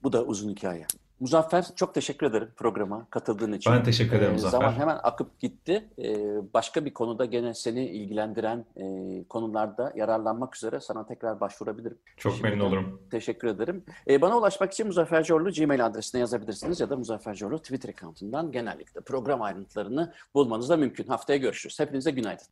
[0.03, 0.85] Bu da uzun hikaye.
[1.21, 3.73] Muzaffer çok teşekkür ederim programa katıldığın için.
[3.73, 4.59] Ben teşekkür ederim ee, Muzaffer.
[4.59, 5.89] Zaman hemen akıp gitti.
[5.99, 8.83] Ee, başka bir konuda gene seni ilgilendiren e,
[9.23, 11.97] konularda yararlanmak üzere sana tekrar başvurabilirim.
[12.17, 13.01] Çok Şimdiden memnun olurum.
[13.11, 13.83] Teşekkür ederim.
[14.07, 18.51] Ee, bana ulaşmak için Muzaffer Corlu Gmail adresine yazabilirsiniz ya da Muzaffer Corlu Twitter account'undan
[18.51, 21.07] genellikle program ayrıntılarını bulmanız da mümkün.
[21.07, 21.79] Haftaya görüşürüz.
[21.79, 22.47] Hepinize günaydın.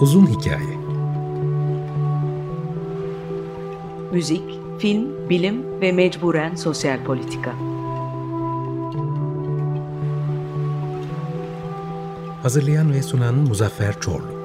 [0.00, 0.76] Uzun Hikaye
[4.12, 4.42] Müzik,
[4.78, 7.54] film, bilim ve mecburen sosyal politika.
[12.42, 14.39] Hazırlayan ve sunan Muzaffer Çorlu.